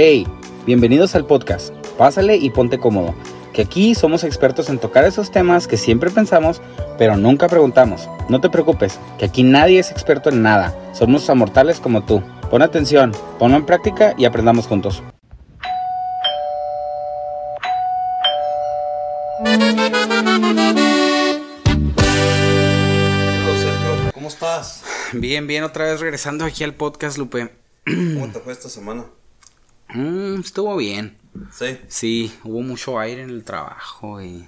Hey, 0.00 0.28
bienvenidos 0.64 1.16
al 1.16 1.26
podcast. 1.26 1.74
Pásale 1.96 2.36
y 2.36 2.50
ponte 2.50 2.78
cómodo, 2.78 3.16
que 3.52 3.62
aquí 3.62 3.96
somos 3.96 4.22
expertos 4.22 4.70
en 4.70 4.78
tocar 4.78 5.04
esos 5.04 5.32
temas 5.32 5.66
que 5.66 5.76
siempre 5.76 6.08
pensamos, 6.08 6.62
pero 6.96 7.16
nunca 7.16 7.48
preguntamos. 7.48 8.08
No 8.28 8.40
te 8.40 8.48
preocupes, 8.48 9.00
que 9.18 9.24
aquí 9.24 9.42
nadie 9.42 9.80
es 9.80 9.90
experto 9.90 10.30
en 10.30 10.40
nada. 10.40 10.72
Somos 10.94 11.28
amortales 11.28 11.80
como 11.80 12.04
tú. 12.04 12.22
Pon 12.48 12.62
atención, 12.62 13.10
ponlo 13.40 13.56
en 13.56 13.66
práctica 13.66 14.14
y 14.16 14.24
aprendamos 14.24 14.68
juntos. 14.68 15.02
¿Cómo 24.14 24.28
estás? 24.28 24.84
Bien, 25.12 25.48
bien, 25.48 25.64
otra 25.64 25.86
vez 25.86 25.98
regresando 25.98 26.44
aquí 26.44 26.62
al 26.62 26.74
podcast, 26.74 27.18
Lupe. 27.18 27.50
¿Cómo 27.84 28.30
te 28.30 28.38
fue 28.38 28.52
esta 28.52 28.68
semana? 28.68 29.04
Mm, 29.94 30.40
estuvo 30.40 30.76
bien. 30.76 31.16
Sí. 31.52 31.78
Sí, 31.88 32.38
hubo 32.44 32.60
mucho 32.62 32.98
aire 32.98 33.22
en 33.22 33.30
el 33.30 33.44
trabajo 33.44 34.20
y 34.22 34.46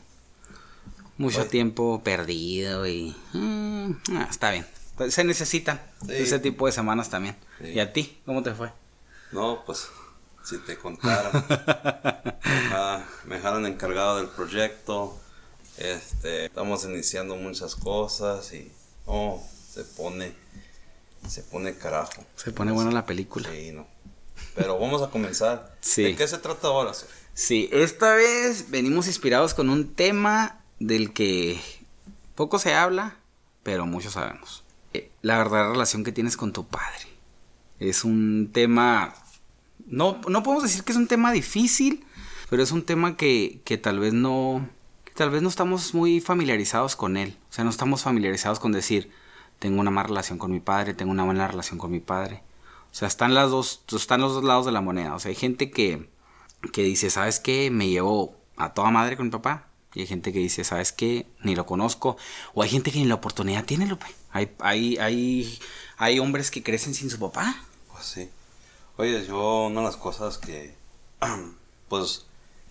mucho 1.18 1.40
Oye. 1.42 1.48
tiempo 1.50 2.02
perdido 2.02 2.86
y 2.86 3.14
mm, 3.32 3.90
ah, 4.16 4.26
está 4.30 4.50
bien. 4.50 4.66
Se 5.08 5.24
necesitan 5.24 5.80
Sí. 6.06 6.12
ese 6.14 6.38
tipo 6.38 6.66
de 6.66 6.72
semanas 6.72 7.08
también. 7.08 7.36
Sí. 7.60 7.68
¿Y 7.68 7.80
a 7.80 7.92
ti? 7.92 8.18
¿Cómo 8.26 8.42
te 8.42 8.52
fue? 8.54 8.70
No, 9.32 9.62
pues, 9.64 9.88
si 10.44 10.58
te 10.58 10.76
contara. 10.76 12.36
Ah, 12.72 13.04
me 13.26 13.36
dejaron 13.36 13.66
encargado 13.66 14.16
del 14.18 14.28
proyecto. 14.28 15.16
Este, 15.76 16.46
estamos 16.46 16.84
iniciando 16.84 17.36
muchas 17.36 17.76
cosas 17.76 18.52
y, 18.52 18.70
oh, 19.06 19.42
se 19.72 19.84
pone, 19.84 20.32
se 21.28 21.42
pone 21.42 21.74
carajo. 21.76 22.24
Se 22.36 22.50
pone 22.52 22.72
buena 22.72 22.90
la 22.90 23.06
película. 23.06 23.48
Sí, 23.50 23.70
no. 23.72 23.86
Pero 24.54 24.78
vamos 24.78 25.02
a 25.02 25.10
comenzar. 25.10 25.76
Sí. 25.80 26.02
¿De 26.02 26.16
qué 26.16 26.26
se 26.26 26.38
trata 26.38 26.68
ahora, 26.68 26.92
Sofi? 26.94 27.12
Sí, 27.34 27.68
esta 27.72 28.14
vez 28.14 28.70
venimos 28.70 29.06
inspirados 29.06 29.54
con 29.54 29.70
un 29.70 29.94
tema 29.94 30.60
del 30.78 31.12
que 31.12 31.60
poco 32.34 32.58
se 32.58 32.74
habla, 32.74 33.16
pero 33.62 33.86
mucho 33.86 34.10
sabemos. 34.10 34.64
Eh, 34.92 35.10
La 35.22 35.38
verdadera 35.38 35.70
relación 35.70 36.04
que 36.04 36.12
tienes 36.12 36.36
con 36.36 36.52
tu 36.52 36.66
padre. 36.66 37.06
Es 37.78 38.04
un 38.04 38.50
tema... 38.52 39.14
No, 39.86 40.20
no 40.28 40.42
podemos 40.42 40.64
decir 40.64 40.84
que 40.84 40.92
es 40.92 40.98
un 40.98 41.08
tema 41.08 41.32
difícil, 41.32 42.04
pero 42.50 42.62
es 42.62 42.72
un 42.72 42.82
tema 42.84 43.16
que, 43.16 43.60
que 43.64 43.78
tal 43.78 43.98
vez 44.00 44.12
no... 44.12 44.68
que 45.04 45.12
tal 45.14 45.30
vez 45.30 45.40
no 45.40 45.48
estamos 45.48 45.94
muy 45.94 46.20
familiarizados 46.20 46.96
con 46.96 47.16
él. 47.16 47.36
O 47.48 47.52
sea, 47.52 47.64
no 47.64 47.70
estamos 47.70 48.02
familiarizados 48.02 48.60
con 48.60 48.72
decir, 48.72 49.10
tengo 49.58 49.80
una 49.80 49.90
mala 49.90 50.08
relación 50.08 50.38
con 50.38 50.50
mi 50.50 50.60
padre, 50.60 50.94
tengo 50.94 51.12
una 51.12 51.24
buena 51.24 51.46
relación 51.46 51.78
con 51.78 51.90
mi 51.90 52.00
padre. 52.00 52.42
O 52.90 52.94
sea, 52.94 53.08
están 53.08 53.34
las 53.34 53.50
dos, 53.50 53.82
están 53.92 54.20
los 54.20 54.34
dos 54.34 54.44
lados 54.44 54.66
de 54.66 54.72
la 54.72 54.80
moneda. 54.80 55.14
O 55.14 55.18
sea, 55.20 55.28
hay 55.30 55.34
gente 55.36 55.70
que, 55.70 56.08
que 56.72 56.82
dice, 56.82 57.10
¿sabes 57.10 57.38
qué? 57.40 57.70
Me 57.70 57.88
llevo 57.88 58.34
a 58.56 58.74
toda 58.74 58.90
madre 58.90 59.16
con 59.16 59.26
mi 59.26 59.32
papá. 59.32 59.66
Y 59.94 60.00
hay 60.00 60.06
gente 60.06 60.32
que 60.32 60.38
dice, 60.38 60.62
¿sabes 60.64 60.92
qué? 60.92 61.26
Ni 61.42 61.54
lo 61.56 61.66
conozco. 61.66 62.16
O 62.54 62.62
hay 62.62 62.68
gente 62.68 62.92
que 62.92 62.98
ni 62.98 63.06
la 63.06 63.16
oportunidad 63.16 63.64
tiene, 63.64 63.86
Lupe. 63.86 64.06
Hay, 64.32 64.50
hay, 64.60 64.96
hay, 64.98 65.58
hay 65.96 66.18
hombres 66.20 66.50
que 66.50 66.62
crecen 66.62 66.94
sin 66.94 67.10
su 67.10 67.18
papá. 67.18 67.56
Pues 67.92 68.04
sí. 68.06 68.28
Oye, 68.96 69.26
yo 69.26 69.66
una 69.66 69.80
de 69.80 69.86
las 69.86 69.96
cosas 69.96 70.38
que, 70.38 70.74
pues, 71.88 72.26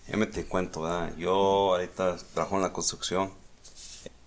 ya 0.07 0.15
me 0.17 0.27
te 0.27 0.45
cuento, 0.45 0.81
¿verdad? 0.83 1.15
Yo 1.17 1.33
ahorita 1.73 2.17
trabajo 2.33 2.55
en 2.55 2.61
la 2.61 2.71
construcción. 2.73 3.31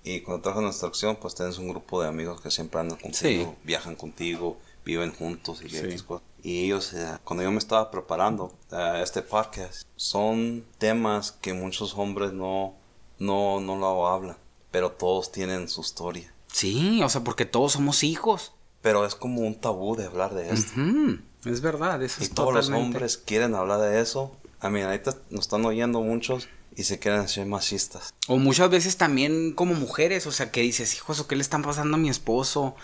Y 0.04 0.20
cuando 0.20 0.42
trabajo 0.42 0.60
en 0.60 0.66
la 0.66 0.70
construcción, 0.72 1.16
pues 1.16 1.34
tienes 1.34 1.58
un 1.58 1.68
grupo 1.68 2.02
de 2.02 2.08
amigos 2.08 2.40
que 2.40 2.50
siempre 2.50 2.80
andan 2.80 2.98
contigo, 2.98 3.52
Sí. 3.52 3.58
viajan 3.64 3.94
contigo, 3.94 4.58
viven 4.84 5.12
juntos 5.12 5.62
y 5.64 5.68
Sí. 5.68 5.98
cosas. 6.06 6.26
Y 6.42 6.64
ellos, 6.64 6.92
eh, 6.94 7.18
cuando 7.24 7.42
yo 7.44 7.50
me 7.52 7.58
estaba 7.58 7.90
preparando 7.90 8.52
a 8.72 9.00
este 9.02 9.22
podcast, 9.22 9.86
son 9.96 10.64
temas 10.78 11.32
que 11.32 11.54
muchos 11.54 11.94
hombres 11.96 12.32
no, 12.32 12.74
no, 13.18 13.60
no 13.60 13.76
lo 13.76 14.08
hablan, 14.08 14.36
pero 14.72 14.90
todos 14.90 15.30
tienen 15.30 15.68
su 15.68 15.82
historia. 15.82 16.32
Sí, 16.48 17.00
o 17.02 17.08
sea, 17.08 17.22
porque 17.22 17.44
todos 17.44 17.72
somos 17.72 18.02
hijos. 18.02 18.52
Pero 18.82 19.06
es 19.06 19.14
como 19.14 19.42
un 19.42 19.54
tabú 19.54 19.94
de 19.94 20.06
hablar 20.06 20.34
de 20.34 20.50
esto. 20.52 20.72
Ujú, 20.80 21.18
Es 21.44 21.60
verdad, 21.60 22.02
eso 22.02 22.16
Y 22.20 22.24
es 22.24 22.30
todos 22.34 22.52
los 22.52 22.66
totalmente- 22.66 22.96
hombres 22.96 23.16
quieren 23.16 23.54
hablar 23.54 23.80
de 23.80 24.00
eso. 24.00 24.36
A 24.60 24.68
mí, 24.70 24.80
ahorita 24.80 25.14
nos 25.30 25.42
están 25.42 25.64
oyendo 25.64 26.00
muchos 26.00 26.48
y 26.76 26.82
se 26.84 26.98
quieren 26.98 27.28
ser 27.28 27.46
machistas. 27.46 28.12
O 28.28 28.36
muchas 28.38 28.70
veces 28.70 28.96
también 28.96 29.52
como 29.52 29.74
mujeres, 29.74 30.26
o 30.26 30.32
sea, 30.32 30.50
que 30.50 30.60
dices, 30.62 30.94
hijos, 30.94 31.20
¿o 31.20 31.26
qué 31.28 31.36
le 31.36 31.42
están 31.42 31.62
pasando 31.62 31.96
a 31.96 31.98
mi 32.00 32.08
esposo? 32.10 32.74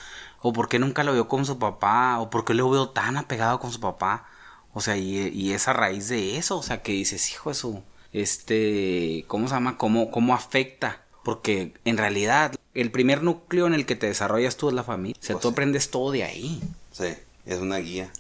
O 0.41 0.53
por 0.53 0.69
qué 0.69 0.79
nunca 0.79 1.05
lo 1.05 1.13
veo 1.13 1.29
con 1.29 1.45
su 1.45 1.59
papá, 1.59 2.19
o 2.21 2.31
por 2.31 2.45
qué 2.45 2.55
lo 2.55 2.71
veo 2.71 2.91
tan 2.91 3.17
apegado 3.17 3.59
con 3.61 3.73
su 3.73 3.81
papá. 3.81 4.27
O 4.73 4.81
sea, 4.81 4.97
y, 4.97 5.29
y 5.29 5.53
es 5.53 5.67
a 5.69 5.73
raíz 5.73 6.09
de 6.09 6.37
eso, 6.39 6.59
o 6.59 6.63
sea, 6.63 6.83
que 6.83 6.93
dices, 6.93 7.31
hijo 7.33 7.51
de 7.51 7.55
su, 7.55 7.83
este, 8.13 9.25
¿cómo 9.27 9.49
se 9.49 9.55
llama? 9.55 9.77
¿Cómo, 9.79 10.11
cómo 10.11 10.35
afecta? 10.35 11.03
Porque 11.25 11.75
en 11.85 11.97
realidad 11.99 12.55
el 12.75 12.91
primer 12.93 13.23
núcleo 13.23 13.67
en 13.67 13.75
el 13.75 13.87
que 13.87 13.97
te 13.97 14.07
desarrollas 14.07 14.57
tú 14.57 14.69
es 14.69 14.75
la 14.75 14.85
familia. 14.85 15.17
O 15.21 15.25
sea, 15.25 15.35
Pues 15.35 15.43
tú 15.43 15.49
sí. 15.49 15.53
aprendes 15.53 15.91
todo 15.91 16.13
de 16.13 16.25
ahí. 16.25 16.61
Sí, 16.93 17.15
es 17.47 17.59
una 17.59 17.79
guía. 17.79 18.11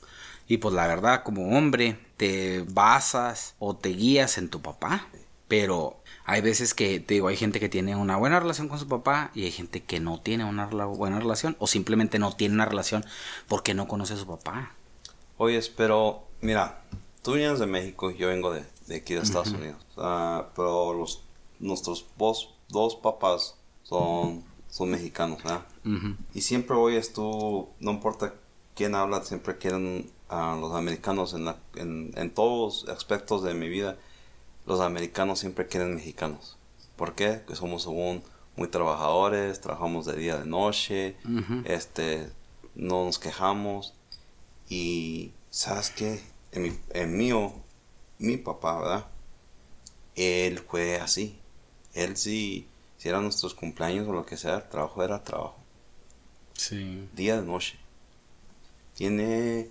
Y 0.49 0.59
pues 0.59 0.75
la 0.75 0.87
verdad, 0.87 1.23
como 1.23 1.57
hombre, 1.57 1.99
te 2.17 2.65
basas 2.69 3.55
o 3.59 3.77
te 3.77 3.91
guías 3.91 4.39
en 4.39 4.49
tu 4.49 4.61
papá. 4.63 5.07
Pero 5.47 5.98
hay 6.29 6.41
veces 6.43 6.75
que, 6.75 7.01
te 7.01 7.15
digo, 7.15 7.29
hay 7.29 7.37
gente 7.37 7.59
que 7.59 7.69
tiene 7.69 7.97
una 7.97 8.17
buena 8.17 8.39
relación 8.39 8.69
con 8.69 8.79
su 8.79 8.87
papá 8.87 9.31
y 9.35 9.45
hay 9.45 9.51
gente 9.51 9.83
que 9.83 9.99
no 9.99 10.21
tiene 10.21 10.45
una 10.45 10.67
buena 10.67 11.19
relación 11.19 11.57
o 11.59 11.67
simplemente 11.67 12.19
no 12.19 12.33
tiene 12.37 12.55
una 12.55 12.67
relación 12.67 13.05
porque 13.49 13.73
no 13.75 13.89
conoce 13.89 14.13
a 14.15 14.19
su 14.19 14.27
papá. 14.27 14.75
Oyes, 15.39 15.69
pero 15.69 16.25
mira, 16.41 16.83
tú 17.23 17.33
vienes 17.33 17.59
de 17.59 17.67
México 17.67 18.11
y 18.11 18.17
yo 18.19 18.29
vengo 18.29 18.53
de, 18.53 18.63
de 18.89 18.97
aquí 18.97 19.15
de 19.15 19.21
Estados 19.21 19.53
Unidos. 19.53 19.79
Ah, 19.97 20.49
pero 20.55 20.93
los, 20.93 21.23
nuestros 21.61 22.05
dos, 22.19 22.51
dos 22.69 22.97
papás 22.97 23.55
son, 23.85 24.45
son 24.69 24.91
mexicanos, 24.91 25.43
¿verdad? 25.43 25.65
Y 26.35 26.43
siempre 26.43 26.77
oyes 26.77 27.13
tú, 27.15 27.69
no 27.81 27.91
importa 27.93 28.35
quién 28.75 28.95
habla, 28.95 29.25
siempre 29.25 29.57
quieren 29.57 30.11
a 30.29 30.57
los 30.61 30.75
americanos 30.75 31.33
en, 31.33 31.47
la- 31.47 31.57
en, 31.77 32.13
en 32.17 32.31
todos 32.35 32.87
aspectos 32.89 33.43
de 33.43 33.55
mi 33.55 33.69
vida. 33.71 33.97
Los 34.69 34.81
americanos 34.81 35.39
siempre 35.39 35.67
quieren 35.67 35.95
mexicanos. 35.95 36.59
¿Por 36.97 37.15
qué? 37.15 37.43
Que 37.49 37.57
somos 37.57 37.85
según 37.85 38.23
muy 38.55 38.69
trabajadores, 38.69 39.63
trabajamos 39.63 40.05
de 40.05 40.15
día 40.17 40.37
de 40.37 40.45
noche, 40.45 41.17
este, 41.65 42.29
no 42.75 43.07
nos 43.07 43.19
quejamos. 43.19 43.95
Y, 44.69 45.33
¿sabes 45.49 45.89
qué? 45.89 46.21
En 46.53 46.63
mi, 46.65 46.79
en 46.91 47.17
mío, 47.17 47.55
mi 48.19 48.37
papá, 48.37 48.79
¿verdad? 48.79 49.07
Él 50.17 50.59
fue 50.59 50.97
así. 50.97 51.39
Él 51.95 52.19
sí, 52.19 52.69
si 52.99 53.09
eran 53.09 53.23
nuestros 53.23 53.55
cumpleaños 53.55 54.07
o 54.07 54.13
lo 54.13 54.27
que 54.27 54.37
sea, 54.37 54.57
el 54.57 54.69
trabajo 54.69 55.03
era 55.03 55.25
trabajo 55.25 55.57
Sí. 56.53 57.09
día 57.15 57.41
de 57.41 57.47
noche. 57.47 57.79
Tiene 58.95 59.71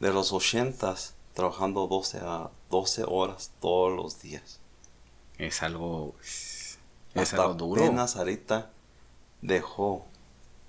de 0.00 0.12
los 0.12 0.32
ochentas 0.32 1.13
trabajando 1.34 1.86
12 1.86 2.20
a 2.22 2.50
12 2.70 3.04
horas 3.06 3.50
todos 3.60 3.94
los 3.94 4.22
días. 4.22 4.60
Es 5.38 5.62
algo. 5.62 6.14
Es 6.20 6.78
Hasta 7.14 7.42
algo 7.42 7.54
duro. 7.54 7.84
apenas 7.84 8.16
ahorita 8.16 8.70
dejó 9.42 10.06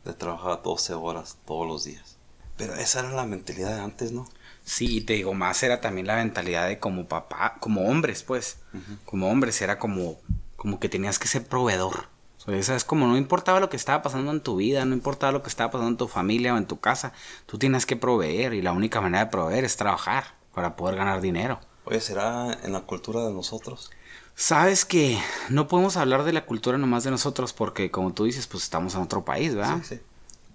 de 0.03 0.14
trabajar 0.14 0.62
12 0.64 0.94
horas 0.96 1.38
todos 1.46 1.68
los 1.68 1.86
días. 1.86 2.18
Pero 2.58 2.76
esa 2.76 3.00
era 3.00 3.12
la 3.12 3.26
mentalidad 3.26 3.76
de 3.76 3.81
antes, 3.81 4.12
¿no? 4.12 4.28
Sí, 4.64 4.98
y 4.98 5.02
te 5.02 5.14
digo, 5.14 5.34
más 5.34 5.62
era 5.62 5.81
también 5.81 6.08
la 6.08 6.16
mentalidad 6.16 6.68
de 6.68 6.80
como 6.80 7.06
papá, 7.06 7.58
como 7.59 7.88
hombres, 7.88 8.24
pues. 8.24 8.58
Como 9.06 9.30
hombres, 9.30 9.62
era 9.62 9.78
como, 9.78 10.18
como 10.56 10.80
que 10.80 10.90
tenías 10.90 11.20
que 11.20 11.28
ser 11.28 11.46
proveedor. 11.46 12.08
O 12.40 12.42
sea, 12.42 12.56
esa 12.56 12.76
es 12.76 12.84
como 12.84 13.08
no 13.08 13.18
importaba 13.18 13.59
lo 13.59 13.70
que 13.70 13.78
estaba 13.78 14.02
pasando 14.02 14.32
en 14.32 14.42
tu 14.42 14.56
vida, 14.56 14.86
no 14.86 14.94
importaba 14.94 15.32
lo 15.32 15.44
que 15.44 15.50
estaba 15.50 15.72
pasando 15.72 15.90
en 15.90 15.97
tu 15.97 16.08
familia 16.08 16.53
o 16.53 16.58
en 16.58 16.66
tu 16.66 16.80
casa, 16.80 17.14
tú 17.46 17.58
tienes 17.58 17.86
que 17.86 17.96
proveer 17.96 18.53
y 18.53 18.62
la 18.62 18.72
única 18.72 19.02
manera 19.02 19.26
de 19.26 19.32
proveer 19.32 19.66
es 19.66 19.78
trabajar 19.78 20.36
para 20.56 20.76
poder 20.76 20.96
ganar 20.96 21.22
dinero. 21.22 21.60
Oye, 21.84 22.02
¿será 22.02 22.58
en 22.64 22.74
la 22.74 22.82
cultura 22.82 23.28
de 23.28 23.34
nosotros? 23.34 23.91
Sabes 24.34 24.85
que 24.85 25.20
no 25.50 25.68
podemos 25.68 25.97
hablar 25.97 26.24
de 26.24 26.34
la 26.34 26.46
cultura 26.46 26.78
nomás 26.78 27.03
de 27.03 27.12
nosotros 27.12 27.53
porque 27.53 27.91
como 27.91 28.14
tú 28.14 28.24
dices, 28.24 28.47
pues 28.47 28.64
estamos 28.64 28.96
en 28.96 29.02
otro 29.02 29.24
país, 29.24 29.53
¿verdad? 29.53 29.78
Sí, 29.84 29.96
sí. 29.96 30.02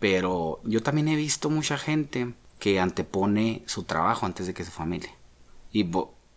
Pero 0.01 0.61
yo 0.65 0.83
también 0.83 1.09
he 1.09 1.17
visto 1.17 1.51
mucha 1.51 1.79
gente 1.79 2.35
que 2.59 2.81
antepone 2.81 3.63
su 3.67 3.85
trabajo 3.85 4.27
antes 4.27 4.47
de 4.47 4.55
que 4.55 4.65
su 4.65 4.71
familia. 4.71 5.11
Y 5.73 5.89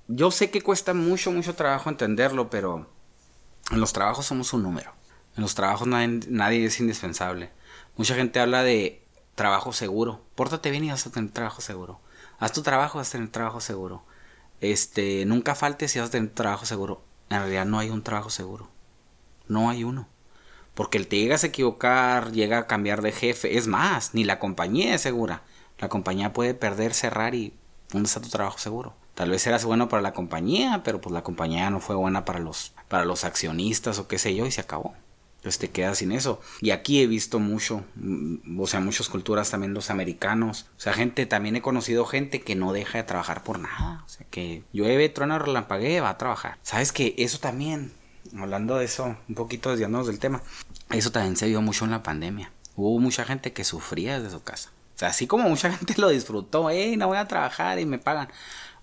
yo 0.08 0.32
sé 0.32 0.52
que 0.52 0.62
cuesta 0.62 0.94
mucho, 0.94 1.32
mucho 1.32 1.56
trabajo 1.56 1.90
entenderlo, 1.90 2.50
pero 2.50 2.88
en 3.72 3.80
los 3.80 3.94
trabajos 3.94 4.26
somos 4.26 4.54
un 4.54 4.64
número. 4.64 4.92
En 5.36 5.42
los 5.42 5.56
trabajos 5.56 5.88
nadie, 5.88 6.20
nadie 6.28 6.66
es 6.66 6.80
indispensable. 6.80 7.50
Mucha 7.98 8.16
gente 8.16 8.40
habla 8.40 8.64
de 8.64 9.02
trabajo 9.36 9.74
seguro. 9.74 10.22
Pórtate 10.36 10.70
bien 10.70 10.84
y 10.84 10.92
vas 10.92 11.08
a 11.08 11.12
tener 11.12 11.32
trabajo 11.32 11.62
seguro. 11.62 12.00
Haz 12.40 12.52
tu 12.52 12.62
trabajo, 12.62 12.98
vas 12.98 13.10
a 13.10 13.12
tener 13.14 13.30
trabajo 13.30 13.62
seguro. 13.62 14.04
Este, 14.62 15.26
nunca 15.26 15.56
faltes 15.56 15.96
y 15.96 16.00
vas 16.00 16.10
a 16.10 16.12
tener 16.12 16.30
trabajo 16.32 16.66
seguro. 16.66 17.02
En 17.30 17.40
realidad 17.40 17.66
no 17.66 17.80
hay 17.80 17.90
un 17.90 18.04
trabajo 18.04 18.30
seguro. 18.30 18.70
No 19.48 19.70
hay 19.70 19.84
uno. 19.84 20.08
Porque 20.74 20.98
el 20.98 21.08
te 21.08 21.18
llegas 21.18 21.44
a 21.44 21.48
equivocar, 21.48 22.32
llega 22.32 22.58
a 22.60 22.68
cambiar 22.68 23.02
de 23.02 23.12
jefe. 23.12 23.58
Es 23.58 23.68
más, 23.68 24.14
ni 24.14 24.24
la 24.24 24.40
compañía 24.40 24.96
es 24.96 25.02
segura. 25.02 25.44
La 25.80 25.90
compañía 25.90 26.34
puede 26.34 26.54
perder, 26.54 26.94
cerrar 26.94 27.36
y 27.36 27.54
¿dónde 27.92 28.08
está 28.08 28.22
tu 28.22 28.30
trabajo 28.30 28.58
seguro? 28.58 28.94
Tal 29.14 29.30
vez 29.30 29.46
eras 29.46 29.66
bueno 29.66 29.90
para 29.90 30.02
la 30.02 30.14
compañía, 30.14 30.82
pero 30.84 31.00
pues 31.00 31.14
la 31.14 31.24
compañía 31.24 31.70
no 31.70 31.80
fue 31.80 31.96
buena 31.96 32.26
para 32.26 32.40
los, 32.40 32.74
para 32.88 33.06
los 33.06 33.24
accionistas 33.24 34.00
o 34.00 34.08
qué 34.08 34.18
sé 34.18 34.34
yo 34.34 34.46
y 34.46 34.52
se 34.52 34.62
acabó. 34.62 34.96
Entonces 35.44 35.60
te 35.60 35.72
quedas 35.72 35.98
sin 35.98 36.14
eso. 36.14 36.40
Y 36.62 36.72
aquí 36.72 37.02
he 37.02 37.08
visto 37.08 37.38
mucho, 37.38 37.84
mm, 37.96 38.62
o 38.62 38.66
sea, 38.66 38.80
muchas 38.80 39.10
culturas 39.10 39.52
también 39.52 39.74
los 39.74 39.90
americanos. 39.90 40.68
O 40.78 40.80
sea, 40.80 40.94
gente, 40.94 41.26
también 41.26 41.58
he 41.58 41.62
conocido 41.62 42.06
gente 42.06 42.40
que 42.40 42.56
no 42.56 42.72
deja 42.72 43.00
de 43.00 43.04
trabajar 43.04 43.44
por 43.44 43.60
nada. 43.60 44.04
O 44.06 44.10
sea, 44.10 44.26
que 44.30 44.64
llueve, 44.72 45.10
truena, 45.10 45.40
relampaguee, 45.40 46.00
va 46.00 46.12
a 46.12 46.18
trabajar. 46.18 46.60
¿Sabes 46.62 46.94
que 46.94 47.14
Eso 47.18 47.40
también, 47.40 47.92
hablando 48.38 48.78
de 48.78 48.86
eso, 48.86 49.18
un 49.28 49.36
poquito 49.36 49.70
desviándonos 49.70 50.08
del 50.08 50.18
tema, 50.18 50.42
eso 50.92 51.12
también 51.12 51.36
se 51.36 51.50
vio 51.50 51.62
mucho 51.62 51.84
en 51.84 51.92
la 51.92 52.04
pandemia. 52.04 52.54
Hubo 52.78 52.98
mucha 53.00 53.26
gente 53.26 53.52
que 53.52 53.66
sufría 53.66 54.22
desde 54.22 54.34
su 54.34 54.44
casa. 54.44 54.72
O 54.96 54.98
sea, 54.98 55.10
así 55.10 55.28
como 55.28 55.50
mucha 55.50 55.70
gente 55.78 55.96
lo 55.98 56.08
disfrutó, 56.08 56.70
hey, 56.70 56.96
no 56.96 57.08
voy 57.08 57.18
a 57.18 57.28
trabajar 57.28 57.80
y 57.80 57.86
me 57.86 58.00
pagan. 58.00 58.30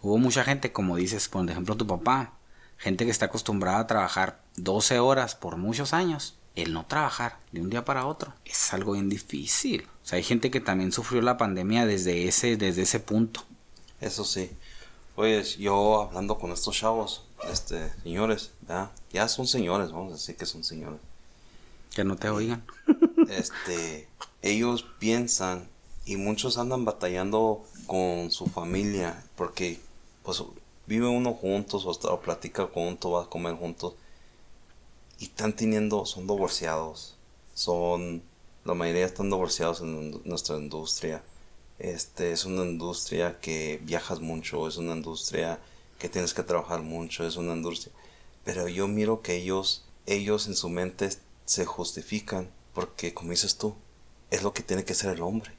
Hubo 0.02 0.18
mucha 0.18 0.44
gente, 0.44 0.72
como 0.72 0.96
dices, 0.96 1.30
por 1.30 1.48
ejemplo, 1.48 1.74
tu 1.78 1.86
papá, 1.86 2.34
gente 2.76 3.06
que 3.06 3.10
está 3.10 3.26
acostumbrada 3.26 3.78
a 3.78 3.86
trabajar 3.86 4.42
12 4.56 4.98
horas 4.98 5.34
por 5.34 5.56
muchos 5.56 5.94
años 5.94 6.36
el 6.56 6.72
no 6.72 6.86
trabajar 6.86 7.38
de 7.52 7.60
un 7.60 7.70
día 7.70 7.84
para 7.84 8.06
otro 8.06 8.32
es 8.44 8.72
algo 8.72 8.92
bien 8.92 9.08
difícil. 9.08 9.86
O 10.02 10.06
sea, 10.06 10.16
hay 10.16 10.22
gente 10.22 10.50
que 10.50 10.60
también 10.60 10.92
sufrió 10.92 11.22
la 11.22 11.36
pandemia 11.36 11.86
desde 11.86 12.26
ese, 12.26 12.56
desde 12.56 12.82
ese 12.82 13.00
punto. 13.00 13.44
Eso 14.00 14.24
sí. 14.24 14.50
Pues 15.14 15.58
yo 15.58 16.02
hablando 16.02 16.38
con 16.38 16.52
estos 16.52 16.76
chavos, 16.76 17.24
este, 17.50 17.90
señores, 18.02 18.52
ya 19.12 19.28
son 19.28 19.46
señores, 19.46 19.92
vamos 19.92 20.12
a 20.12 20.16
decir 20.16 20.36
que 20.36 20.46
son 20.46 20.64
señores. 20.64 21.00
Que 21.94 22.04
no 22.04 22.16
te 22.16 22.28
oigan. 22.28 22.64
Este, 23.28 24.08
ellos 24.42 24.84
piensan 24.98 25.68
y 26.04 26.16
muchos 26.16 26.58
andan 26.58 26.84
batallando 26.84 27.64
con 27.86 28.32
su 28.32 28.46
familia 28.46 29.22
porque 29.36 29.78
pues 30.24 30.42
vive 30.86 31.06
uno 31.06 31.34
juntos 31.34 31.84
o, 31.84 31.90
o 31.90 32.20
platica 32.20 32.66
juntos, 32.66 33.12
va 33.12 33.22
a 33.22 33.26
comer 33.28 33.54
juntos 33.54 33.94
y 35.20 35.24
están 35.24 35.52
teniendo, 35.52 36.06
son 36.06 36.26
divorciados, 36.26 37.14
son, 37.54 38.22
la 38.64 38.72
mayoría 38.72 39.04
están 39.04 39.28
divorciados 39.28 39.82
en 39.82 40.18
nuestra 40.24 40.56
industria. 40.56 41.22
Este 41.78 42.32
es 42.32 42.46
una 42.46 42.62
industria 42.62 43.38
que 43.38 43.80
viajas 43.84 44.20
mucho, 44.20 44.66
es 44.66 44.78
una 44.78 44.94
industria 44.94 45.60
que 45.98 46.08
tienes 46.08 46.32
que 46.32 46.42
trabajar 46.42 46.80
mucho, 46.80 47.26
es 47.26 47.36
una 47.36 47.52
industria. 47.52 47.92
Pero 48.44 48.66
yo 48.66 48.88
miro 48.88 49.20
que 49.20 49.36
ellos, 49.36 49.84
ellos 50.06 50.46
en 50.46 50.56
su 50.56 50.70
mente 50.70 51.10
se 51.44 51.66
justifican 51.66 52.48
porque, 52.72 53.12
como 53.12 53.30
dices 53.30 53.58
tú, 53.58 53.74
es 54.30 54.42
lo 54.42 54.54
que 54.54 54.62
tiene 54.62 54.84
que 54.84 54.94
ser 54.94 55.14
el 55.14 55.20
hombre. 55.20 55.52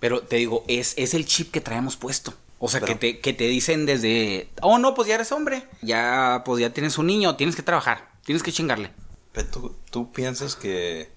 Pero 0.00 0.22
te 0.22 0.36
digo, 0.36 0.64
es, 0.68 0.92
es 0.98 1.14
el 1.14 1.24
chip 1.24 1.50
que 1.50 1.62
traemos 1.62 1.96
puesto. 1.96 2.34
O 2.58 2.68
sea, 2.68 2.80
que, 2.80 2.94
te, 2.94 3.20
que 3.20 3.32
te 3.32 3.44
dicen 3.48 3.86
desde, 3.86 4.48
oh 4.60 4.78
no, 4.78 4.94
pues 4.94 5.08
ya 5.08 5.14
eres 5.14 5.32
hombre, 5.32 5.64
ya 5.80 6.42
pues 6.44 6.60
ya 6.60 6.72
tienes 6.72 6.98
un 6.98 7.06
niño, 7.06 7.36
tienes 7.36 7.56
que 7.56 7.62
trabajar. 7.62 8.11
Tienes 8.24 8.42
que 8.42 8.52
chingarle. 8.52 8.90
Pero 9.32 9.48
tú, 9.48 9.76
tú 9.90 10.12
piensas 10.12 10.56
que, 10.56 11.10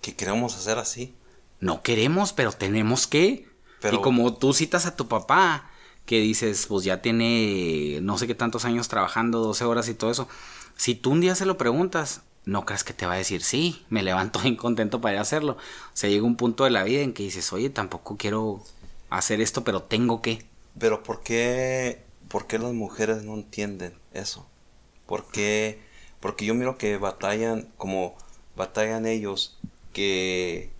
que 0.00 0.14
queremos 0.14 0.56
hacer 0.56 0.78
así. 0.78 1.14
No 1.60 1.82
queremos, 1.82 2.32
pero 2.32 2.52
tenemos 2.52 3.06
que. 3.06 3.48
Y 3.90 3.98
como 3.98 4.34
tú 4.34 4.52
citas 4.52 4.86
a 4.86 4.96
tu 4.96 5.06
papá, 5.06 5.70
que 6.06 6.20
dices, 6.20 6.66
pues 6.66 6.84
ya 6.84 7.02
tiene 7.02 8.00
no 8.02 8.16
sé 8.16 8.26
qué 8.26 8.34
tantos 8.34 8.64
años 8.64 8.88
trabajando, 8.88 9.40
12 9.40 9.64
horas 9.64 9.88
y 9.88 9.94
todo 9.94 10.10
eso. 10.10 10.28
Si 10.76 10.94
tú 10.94 11.10
un 11.10 11.20
día 11.20 11.34
se 11.34 11.46
lo 11.46 11.58
preguntas, 11.58 12.22
no 12.44 12.64
creas 12.64 12.84
que 12.84 12.94
te 12.94 13.06
va 13.06 13.14
a 13.14 13.18
decir, 13.18 13.42
sí, 13.42 13.84
me 13.90 14.02
levanto 14.02 14.38
bien 14.42 14.56
contento 14.56 15.00
para 15.00 15.14
ir 15.14 15.18
a 15.18 15.22
hacerlo. 15.22 15.52
O 15.52 15.90
sea, 15.92 16.08
llega 16.08 16.24
un 16.24 16.36
punto 16.36 16.64
de 16.64 16.70
la 16.70 16.84
vida 16.84 17.02
en 17.02 17.12
que 17.12 17.24
dices, 17.24 17.52
oye, 17.52 17.70
tampoco 17.70 18.16
quiero 18.16 18.62
hacer 19.10 19.40
esto, 19.40 19.64
pero 19.64 19.82
tengo 19.82 20.22
que. 20.22 20.46
Pero 20.78 21.02
¿por 21.02 21.22
qué, 21.22 22.02
por 22.28 22.46
qué 22.46 22.58
las 22.58 22.72
mujeres 22.72 23.24
no 23.24 23.34
entienden 23.34 23.94
eso? 24.12 24.46
¿Por 25.06 25.26
qué 25.30 25.85
porque 26.20 26.44
yo 26.46 26.54
miro 26.54 26.78
que 26.78 26.96
batallan, 26.98 27.72
como 27.76 28.16
batallan 28.56 29.06
ellos, 29.06 29.58
que, 29.92 30.70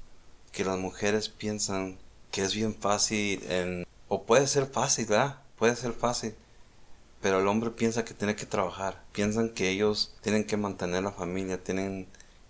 que 0.53 0.65
las 0.65 0.79
mujeres 0.79 1.29
piensan 1.29 1.99
que 2.31 2.43
es 2.43 2.55
bien 2.55 2.75
fácil, 2.75 3.43
en, 3.49 3.87
o 4.09 4.25
puede 4.25 4.47
ser 4.47 4.67
fácil, 4.67 5.06
¿verdad? 5.06 5.41
Puede 5.59 5.77
ser 5.77 5.93
fácil. 5.93 6.35
Pero 7.21 7.41
el 7.41 7.49
hombre 7.49 7.71
piensa 7.71 8.05
que 8.05 8.15
tiene 8.15 8.37
que 8.37 8.47
trabajar, 8.47 9.03
piensan 9.12 9.49
que 9.49 9.71
ellos 9.71 10.15
tienen 10.21 10.44
que 10.44 10.56
mantener 10.56 11.03
la 11.03 11.12
familia, 11.12 11.62
tienen 11.62 12.06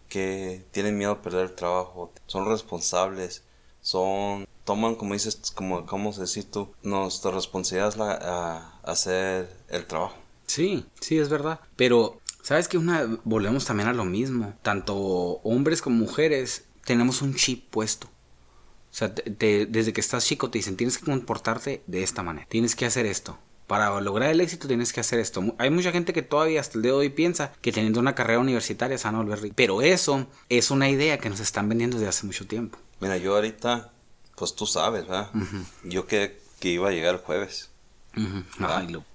que 0.09 0.65
tienen 0.71 0.99
miedo 0.99 1.13
a 1.13 1.23
perder 1.23 1.47
el 1.47 1.55
trabajo, 1.55 2.13
son 2.27 2.47
responsables, 2.47 3.43
son 3.81 4.47
toman 4.65 4.97
como 4.97 5.15
dices, 5.15 5.53
como 5.55 6.11
a 6.11 6.19
decir 6.19 6.51
tú, 6.51 6.75
nuestra 6.83 7.31
responsabilidad 7.31 7.89
es 7.89 7.97
la, 7.97 8.79
hacer 8.83 9.49
el 9.69 9.87
trabajo. 9.87 10.17
Sí, 10.47 10.85
sí, 11.01 11.19
es 11.19 11.29
verdad. 11.29 11.61
Pero 11.77 12.21
Sabes 12.47 12.69
que 12.69 12.79
una 12.79 13.19
volvemos 13.25 13.65
también 13.65 13.89
a 13.89 13.93
lo 13.93 14.05
mismo. 14.05 14.55
Tanto 14.63 14.95
hombres 14.95 15.83
como 15.83 15.97
mujeres 15.97 16.67
tenemos 16.85 17.21
un 17.21 17.35
chip 17.35 17.69
puesto. 17.71 18.07
O 18.07 18.93
sea, 18.93 19.09
desde 19.09 19.93
que 19.93 20.01
estás 20.01 20.25
chico 20.25 20.49
te 20.49 20.59
dicen 20.59 20.77
tienes 20.77 20.97
que 20.97 21.07
comportarte 21.07 21.83
de 21.89 22.05
esta 22.05 22.23
manera. 22.23 22.47
Tienes 22.49 22.77
que 22.77 22.87
hacer 22.87 23.05
esto. 23.05 23.37
Para 23.67 24.01
lograr 24.01 24.31
el 24.31 24.41
éxito 24.41 24.69
tienes 24.69 24.93
que 24.93 25.01
hacer 25.01 25.19
esto. 25.19 25.57
Hay 25.59 25.71
mucha 25.71 25.91
gente 25.91 26.13
que 26.13 26.23
todavía 26.23 26.61
hasta 26.61 26.79
el 26.79 26.83
día 26.83 26.93
de 26.93 26.99
hoy 26.99 27.09
piensa 27.09 27.53
que 27.61 27.73
teniendo 27.73 27.99
una 27.99 28.15
carrera 28.15 28.39
universitaria 28.39 28.97
se 28.97 29.09
van 29.09 29.17
a 29.17 29.23
volver 29.23 29.41
ricos. 29.41 29.57
Pero 29.57 29.83
eso 29.83 30.29
es 30.49 30.71
una 30.71 30.89
idea 30.89 31.19
que 31.19 31.29
nos 31.29 31.41
están 31.41 31.69
vendiendo 31.69 31.97
desde 31.97 32.11
hace 32.11 32.27
mucho 32.27 32.47
tiempo. 32.47 32.79
Mira, 33.01 33.17
yo 33.17 33.35
ahorita, 33.35 33.91
pues 34.37 34.55
tú 34.55 34.67
sabes, 34.67 35.03
¿verdad? 35.03 35.33
Yo 35.83 36.07
que, 36.07 36.39
que 36.61 36.69
iba 36.69 36.91
a 36.91 36.93
llegar 36.93 37.17
el 37.17 37.21
jueves. 37.23 37.71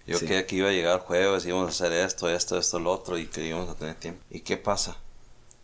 Yo 0.08 0.20
creía 0.20 0.46
que 0.46 0.56
iba 0.58 0.70
a 0.70 0.72
llegar 0.72 1.00
jueves, 1.00 1.46
íbamos 1.46 1.68
a 1.68 1.70
hacer 1.70 1.92
esto, 1.92 2.30
esto, 2.30 2.58
esto, 2.58 2.80
lo 2.80 2.92
otro 2.92 3.18
y 3.18 3.26
que 3.26 3.46
íbamos 3.46 3.70
a 3.70 3.76
tener 3.76 3.96
tiempo. 3.96 4.22
¿Y 4.30 4.42
qué 4.42 4.58
pasa? 4.58 4.98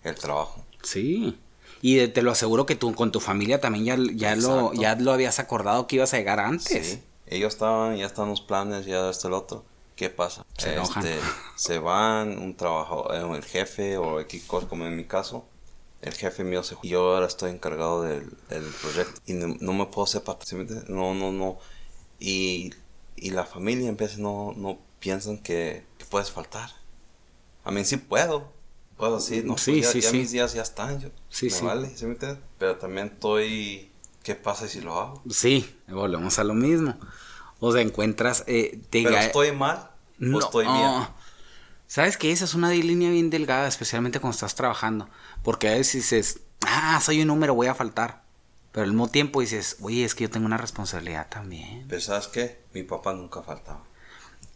El 0.03 0.15
trabajo. 0.15 0.63
Sí. 0.83 1.37
Y 1.81 2.07
te 2.07 2.21
lo 2.21 2.31
aseguro 2.31 2.65
que 2.65 2.75
tú 2.75 2.93
con 2.95 3.11
tu 3.11 3.19
familia 3.19 3.61
también 3.61 3.85
ya, 3.85 3.97
ya, 4.15 4.35
lo, 4.35 4.73
ya 4.73 4.95
lo 4.95 5.11
habías 5.11 5.39
acordado 5.39 5.85
que 5.85 5.97
ibas 5.97 6.13
a 6.13 6.17
llegar 6.17 6.39
antes. 6.39 6.87
Sí. 6.87 7.03
Ellos 7.27 7.53
estaban, 7.53 7.97
ya 7.97 8.05
están 8.05 8.29
los 8.29 8.41
planes, 8.41 8.85
ya 8.85 9.09
esto, 9.09 9.29
lo 9.29 9.37
otro. 9.37 9.65
¿Qué 9.95 10.09
pasa? 10.09 10.45
Se 10.57 10.79
este, 10.79 11.19
se 11.55 11.79
van, 11.79 12.37
un 12.37 12.55
trabajo, 12.55 13.11
eh, 13.13 13.35
el 13.35 13.43
jefe 13.43 13.97
o 13.97 14.19
equipos, 14.19 14.65
como 14.65 14.85
en 14.85 14.95
mi 14.95 15.05
caso, 15.05 15.45
el 16.01 16.13
jefe 16.13 16.43
mío 16.43 16.63
se 16.63 16.75
Yo 16.83 17.13
ahora 17.13 17.25
estoy 17.25 17.51
encargado 17.51 18.03
del, 18.03 18.29
del 18.49 18.63
proyecto 18.81 19.19
y 19.25 19.33
no, 19.33 19.73
me 19.73 19.85
puedo 19.87 20.05
separar. 20.05 20.41
No, 20.87 21.13
no, 21.15 21.31
no. 21.31 21.57
Y 22.19 22.71
y 23.17 23.31
la 23.31 23.45
familia 23.45 23.89
empieza 23.89 24.17
no, 24.19 24.53
no 24.55 24.79
piensan 24.99 25.39
que, 25.39 25.83
puedes 26.09 26.31
faltar. 26.31 26.69
A 27.65 27.71
mí 27.71 27.83
sí 27.83 27.97
puedo. 27.97 28.49
Puedo 28.95 29.17
decir, 29.17 29.45
no, 29.45 29.57
sí, 29.57 29.81
pues 29.81 30.03
ya, 30.03 30.11
mis 30.11 30.31
días 30.31 30.53
ya 30.53 30.61
están. 30.61 30.99
Yo, 30.99 31.09
sí, 31.29 31.49
me 31.49 31.61
vale, 31.67 31.91
¿sí 31.95 32.05
me 32.05 32.13
entiendes? 32.13 32.39
Pero 32.57 32.77
también 32.77 33.07
estoy, 33.07 33.91
¿qué 34.23 34.33
pasa 34.35 34.67
si 34.67 34.81
lo 34.81 34.97
hago? 34.99 35.21
Sí, 35.29 35.75
volvemos 35.87 36.39
a 36.39 36.43
lo 36.43 36.53
mismo. 36.53 36.97
O 37.59 37.71
sea, 37.71 37.81
encuentras... 37.81 38.43
Eh, 38.47 38.79
¿Pero 38.89 39.15
estoy 39.17 39.51
mal 39.51 39.91
no, 40.17 40.37
o 40.37 40.39
estoy 40.39 40.65
bien? 40.65 41.07
¿Sabes 41.87 42.17
que 42.17 42.31
Esa 42.31 42.45
es 42.45 42.53
una 42.53 42.71
línea 42.71 43.11
bien 43.11 43.29
delgada, 43.29 43.67
especialmente 43.67 44.19
cuando 44.19 44.35
estás 44.35 44.55
trabajando. 44.55 45.09
Porque 45.43 45.67
a 45.67 45.71
veces 45.71 45.93
dices, 45.93 46.39
ah, 46.65 46.99
soy 47.03 47.21
un 47.21 47.27
número, 47.27 47.53
voy 47.53 47.67
a 47.67 47.75
faltar. 47.75 48.23
Pero 48.77 48.85
al 48.85 48.91
mismo 48.91 49.07
tiempo 49.07 49.41
dices, 49.41 49.77
oye, 49.81 50.05
es 50.05 50.13
que 50.13 50.25
yo 50.25 50.29
tengo 50.29 50.45
una 50.45 50.59
responsabilidad 50.59 51.29
también. 51.29 51.85
Pero 51.89 51.99
¿sabes 51.99 52.27
qué? 52.27 52.59
Mi 52.75 52.83
papá 52.83 53.11
nunca 53.11 53.41
faltaba. 53.41 53.81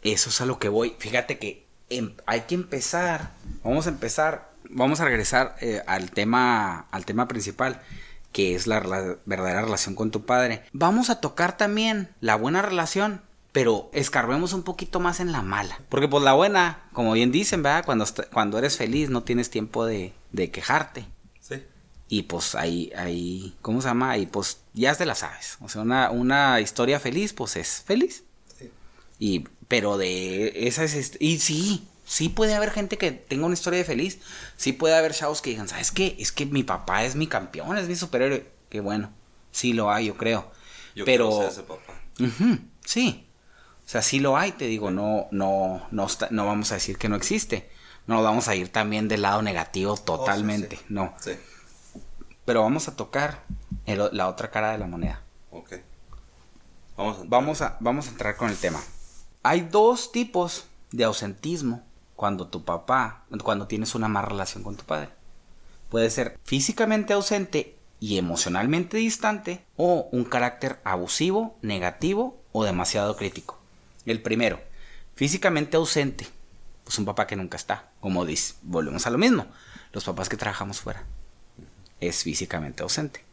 Eso 0.00 0.30
es 0.30 0.40
a 0.40 0.46
lo 0.46 0.60
que 0.60 0.68
voy. 0.68 0.94
Fíjate 0.96 1.40
que 1.40 1.66
em, 1.90 2.14
hay 2.24 2.42
que 2.42 2.54
empezar. 2.54 3.32
Vamos 3.64 3.88
a 3.88 3.90
empezar. 3.90 4.52
Vamos 4.70 5.00
a 5.00 5.06
regresar 5.06 5.56
eh, 5.60 5.82
al 5.88 6.12
tema. 6.12 6.86
Al 6.92 7.04
tema 7.04 7.26
principal. 7.26 7.82
Que 8.30 8.54
es 8.54 8.68
la, 8.68 8.78
verdadera 9.26 9.62
relación 9.62 9.96
con 9.96 10.12
tu 10.12 10.24
padre. 10.24 10.62
Vamos 10.72 11.10
a 11.10 11.20
tocar 11.20 11.56
también 11.56 12.08
la 12.20 12.36
buena 12.36 12.62
relación. 12.62 13.22
Pero 13.50 13.90
escarbemos 13.92 14.52
un 14.52 14.62
poquito 14.62 15.00
más 15.00 15.18
en 15.18 15.32
la 15.32 15.42
mala. 15.42 15.80
Porque 15.88 16.06
pues 16.06 16.22
la 16.22 16.34
buena, 16.34 16.84
como 16.92 17.14
bien 17.14 17.32
dicen, 17.32 17.64
¿verdad? 17.64 17.84
Cuando, 17.84 18.06
cuando 18.32 18.56
eres 18.56 18.76
feliz 18.76 19.10
no 19.10 19.24
tienes 19.24 19.50
tiempo 19.50 19.84
de, 19.84 20.12
de 20.30 20.52
quejarte. 20.52 21.06
Y 22.12 22.24
pues 22.24 22.54
ahí, 22.54 22.92
ahí, 22.94 23.56
¿cómo 23.62 23.80
se 23.80 23.88
llama? 23.88 24.18
Y 24.18 24.26
pues 24.26 24.58
ya 24.74 24.94
te 24.94 25.06
la 25.06 25.14
sabes. 25.14 25.56
O 25.62 25.70
sea, 25.70 25.80
una, 25.80 26.10
una 26.10 26.60
historia 26.60 27.00
feliz, 27.00 27.32
pues 27.32 27.56
es 27.56 27.82
feliz. 27.86 28.24
Sí. 28.58 28.70
Y, 29.18 29.48
pero 29.66 29.96
de 29.96 30.66
esas, 30.66 30.94
y 31.18 31.38
sí, 31.38 31.88
sí 32.04 32.28
puede 32.28 32.54
haber 32.54 32.70
gente 32.70 32.98
que 32.98 33.12
tenga 33.12 33.46
una 33.46 33.54
historia 33.54 33.78
de 33.78 33.86
feliz. 33.86 34.18
Sí 34.58 34.74
puede 34.74 34.94
haber 34.94 35.14
chavos 35.14 35.40
que 35.40 35.48
digan, 35.48 35.70
¿sabes 35.70 35.90
qué? 35.90 36.14
Es 36.18 36.32
que 36.32 36.44
mi 36.44 36.64
papá 36.64 37.02
es 37.02 37.16
mi 37.16 37.28
campeón, 37.28 37.78
es 37.78 37.88
mi 37.88 37.96
superhéroe. 37.96 38.46
Qué 38.68 38.80
bueno. 38.80 39.10
Sí 39.50 39.72
lo 39.72 39.90
hay, 39.90 40.04
yo 40.08 40.18
creo. 40.18 40.52
Yo 40.94 41.06
pero... 41.06 41.48
ese 41.48 41.62
papá. 41.62 41.94
sí. 42.84 43.26
O 43.86 43.88
sea, 43.88 44.02
sí 44.02 44.20
lo 44.20 44.36
hay, 44.36 44.52
te 44.52 44.66
digo, 44.66 44.90
no, 44.90 45.28
no, 45.30 45.88
no, 45.90 46.06
no 46.28 46.46
vamos 46.46 46.72
a 46.72 46.74
decir 46.74 46.98
que 46.98 47.08
no 47.08 47.16
existe. 47.16 47.70
No 48.06 48.22
vamos 48.22 48.48
a 48.48 48.54
ir 48.54 48.68
también 48.68 49.08
del 49.08 49.22
lado 49.22 49.40
negativo 49.40 49.94
oh, 49.94 49.96
totalmente. 49.96 50.78
No. 50.90 51.14
Sí. 51.18 51.32
Pero 52.44 52.62
vamos 52.62 52.88
a 52.88 52.96
tocar 52.96 53.44
la 53.86 54.28
otra 54.28 54.50
cara 54.50 54.72
de 54.72 54.78
la 54.78 54.86
moneda. 54.86 55.22
Ok. 55.50 55.74
Vamos 56.96 57.18
a, 57.18 57.22
vamos 57.26 57.62
a, 57.62 57.76
vamos 57.80 58.06
a 58.08 58.10
entrar 58.10 58.36
con 58.36 58.50
el 58.50 58.56
tema. 58.56 58.80
Hay 59.42 59.60
dos 59.62 60.12
tipos 60.12 60.66
de 60.90 61.04
ausentismo 61.04 61.82
cuando 62.16 62.48
tu 62.48 62.64
papá, 62.64 63.24
cuando 63.42 63.66
tienes 63.66 63.94
una 63.94 64.08
mala 64.08 64.28
relación 64.28 64.62
con 64.62 64.76
tu 64.76 64.84
padre. 64.84 65.10
Puede 65.88 66.10
ser 66.10 66.38
físicamente 66.44 67.12
ausente 67.12 67.78
y 68.00 68.18
emocionalmente 68.18 68.96
distante 68.96 69.64
o 69.76 70.08
un 70.10 70.24
carácter 70.24 70.80
abusivo, 70.84 71.56
negativo 71.62 72.40
o 72.50 72.64
demasiado 72.64 73.16
crítico. 73.16 73.58
El 74.04 74.20
primero, 74.20 74.60
físicamente 75.14 75.76
ausente, 75.76 76.26
pues 76.84 76.98
un 76.98 77.04
papá 77.04 77.26
que 77.26 77.36
nunca 77.36 77.56
está. 77.56 77.90
Como 78.00 78.24
dice, 78.24 78.54
volvemos 78.62 79.06
a 79.06 79.10
lo 79.10 79.18
mismo. 79.18 79.46
Los 79.92 80.04
papás 80.04 80.28
que 80.28 80.36
trabajamos 80.36 80.80
fuera 80.80 81.04
es 82.08 82.22
físicamente 82.22 82.82
ausente. 82.82 83.24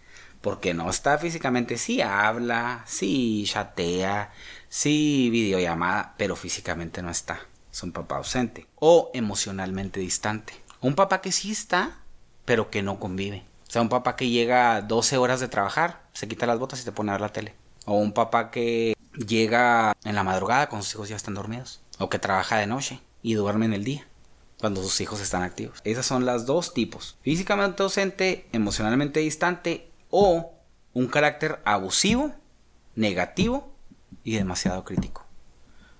Porque 0.42 0.74
no 0.74 0.90
está 0.90 1.18
físicamente, 1.18 1.78
sí 1.78 2.02
habla, 2.02 2.84
sí 2.88 3.44
chatea, 3.46 4.32
sí 4.70 5.30
videollamada, 5.32 6.14
pero 6.18 6.36
físicamente 6.36 7.02
no 7.02 7.10
está. 7.10 7.42
Es 7.72 7.84
un 7.84 7.92
papá 7.92 8.18
ausente. 8.18 8.68
O 8.76 9.12
emocionalmente 9.14 10.00
distante. 10.00 10.54
Un 10.80 10.96
papá 10.96 11.22
que 11.22 11.32
sí 11.32 11.52
está, 11.52 11.98
pero 12.46 12.70
que 12.70 12.82
no 12.82 13.00
convive. 13.00 13.44
O 13.68 13.72
sea, 13.72 13.82
un 13.82 13.90
papá 13.90 14.16
que 14.16 14.30
llega 14.30 14.82
12 14.82 15.18
horas 15.18 15.40
de 15.40 15.50
trabajar, 15.50 16.02
se 16.14 16.28
quita 16.28 16.48
las 16.48 16.58
botas 16.58 16.82
y 16.82 16.86
te 16.86 16.92
pone 16.92 17.12
a 17.12 17.16
ver 17.16 17.22
la 17.22 17.34
tele. 17.34 17.54
O 17.86 17.96
un 17.98 18.14
papá 18.14 18.50
que 18.50 18.96
llega 19.14 19.94
en 20.04 20.16
la 20.16 20.24
madrugada 20.24 20.70
cuando 20.70 20.86
sus 20.86 20.96
hijos 20.96 21.10
ya 21.10 21.16
están 21.16 21.34
dormidos. 21.34 21.82
O 22.00 22.10
que 22.10 22.18
trabaja 22.18 22.58
de 22.58 22.68
noche 22.68 23.02
y 23.22 23.34
duerme 23.34 23.66
en 23.66 23.74
el 23.74 23.84
día 23.84 24.09
cuando 24.60 24.84
sus 24.84 25.00
hijos 25.02 25.22
están 25.22 25.44
activos. 25.44 25.80
Esas 25.84 26.06
son 26.06 26.26
las 26.26 26.46
dos 26.46 26.74
tipos. 26.74 27.18
Físicamente 27.22 27.82
ausente, 27.82 28.48
emocionalmente 28.52 29.22
distante 29.22 29.90
o 30.10 30.54
un 30.94 31.08
carácter 31.08 31.62
abusivo, 31.66 32.34
negativo 32.96 33.74
y 34.24 34.36
demasiado 34.36 34.84
crítico. 34.84 35.26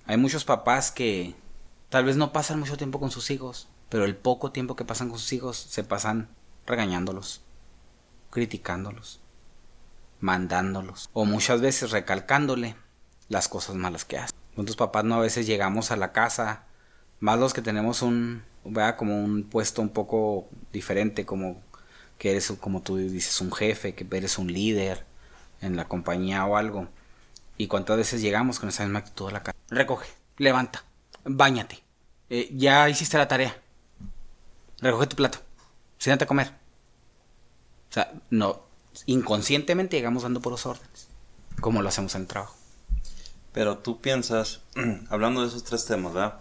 Hay 0.06 0.16
muchos 0.16 0.44
papás 0.44 0.90
que 0.90 1.34
tal 1.88 2.04
vez 2.04 2.16
no 2.16 2.32
pasan 2.32 2.60
mucho 2.60 2.76
tiempo 2.76 3.00
con 3.00 3.10
sus 3.10 3.30
hijos, 3.30 3.68
pero 3.88 4.04
el 4.04 4.16
poco 4.16 4.52
tiempo 4.52 4.76
que 4.76 4.84
pasan 4.84 5.08
con 5.08 5.18
sus 5.18 5.32
hijos 5.32 5.56
se 5.56 5.84
pasan 5.84 6.28
regañándolos, 6.66 7.42
criticándolos, 8.30 9.20
mandándolos 10.20 11.08
o 11.12 11.24
muchas 11.24 11.60
veces 11.60 11.90
recalcándole 11.92 12.76
las 13.28 13.48
cosas 13.48 13.76
malas 13.76 14.04
que 14.04 14.18
hacen. 14.18 14.36
¿Cuántos 14.54 14.76
papás 14.76 15.04
no 15.04 15.14
a 15.14 15.20
veces 15.20 15.46
llegamos 15.46 15.90
a 15.90 15.96
la 15.96 16.12
casa, 16.12 16.64
más 17.20 17.38
los 17.38 17.54
que 17.54 17.62
tenemos 17.62 18.02
un, 18.02 18.42
vea, 18.64 18.96
como 18.96 19.22
un 19.22 19.44
puesto 19.44 19.82
un 19.82 19.90
poco 19.90 20.48
diferente, 20.72 21.24
como 21.26 21.60
que 22.18 22.30
eres, 22.30 22.52
como 22.60 22.82
tú 22.82 22.96
dices, 22.96 23.40
un 23.40 23.52
jefe, 23.52 23.94
que 23.94 24.06
eres 24.16 24.38
un 24.38 24.52
líder 24.52 25.04
en 25.60 25.76
la 25.76 25.86
compañía 25.86 26.44
o 26.46 26.56
algo. 26.56 26.88
Y 27.56 27.66
cuántas 27.66 27.96
veces 27.96 28.22
llegamos 28.22 28.58
con 28.58 28.68
esa 28.68 28.84
misma 28.84 29.00
actitud 29.00 29.28
a 29.28 29.32
la 29.32 29.42
casa. 29.42 29.58
Recoge, 29.68 30.08
levanta, 30.38 30.84
bañate. 31.24 31.82
Eh, 32.28 32.50
ya 32.54 32.88
hiciste 32.88 33.18
la 33.18 33.28
tarea. 33.28 33.56
Recoge 34.80 35.06
tu 35.06 35.16
plato. 35.16 35.38
Siéntate 35.98 36.24
a 36.24 36.28
comer. 36.28 36.48
O 37.90 37.92
sea, 37.92 38.12
no, 38.30 38.62
inconscientemente 39.06 39.96
llegamos 39.96 40.22
dando 40.22 40.40
por 40.40 40.52
los 40.52 40.64
órdenes, 40.64 41.08
como 41.60 41.82
lo 41.82 41.88
hacemos 41.88 42.14
en 42.14 42.22
el 42.22 42.28
trabajo. 42.28 42.54
Pero 43.52 43.78
tú 43.78 44.00
piensas, 44.00 44.60
hablando 45.10 45.42
de 45.42 45.48
esos 45.48 45.64
tres 45.64 45.84
temas, 45.84 46.14
¿verdad? 46.14 46.40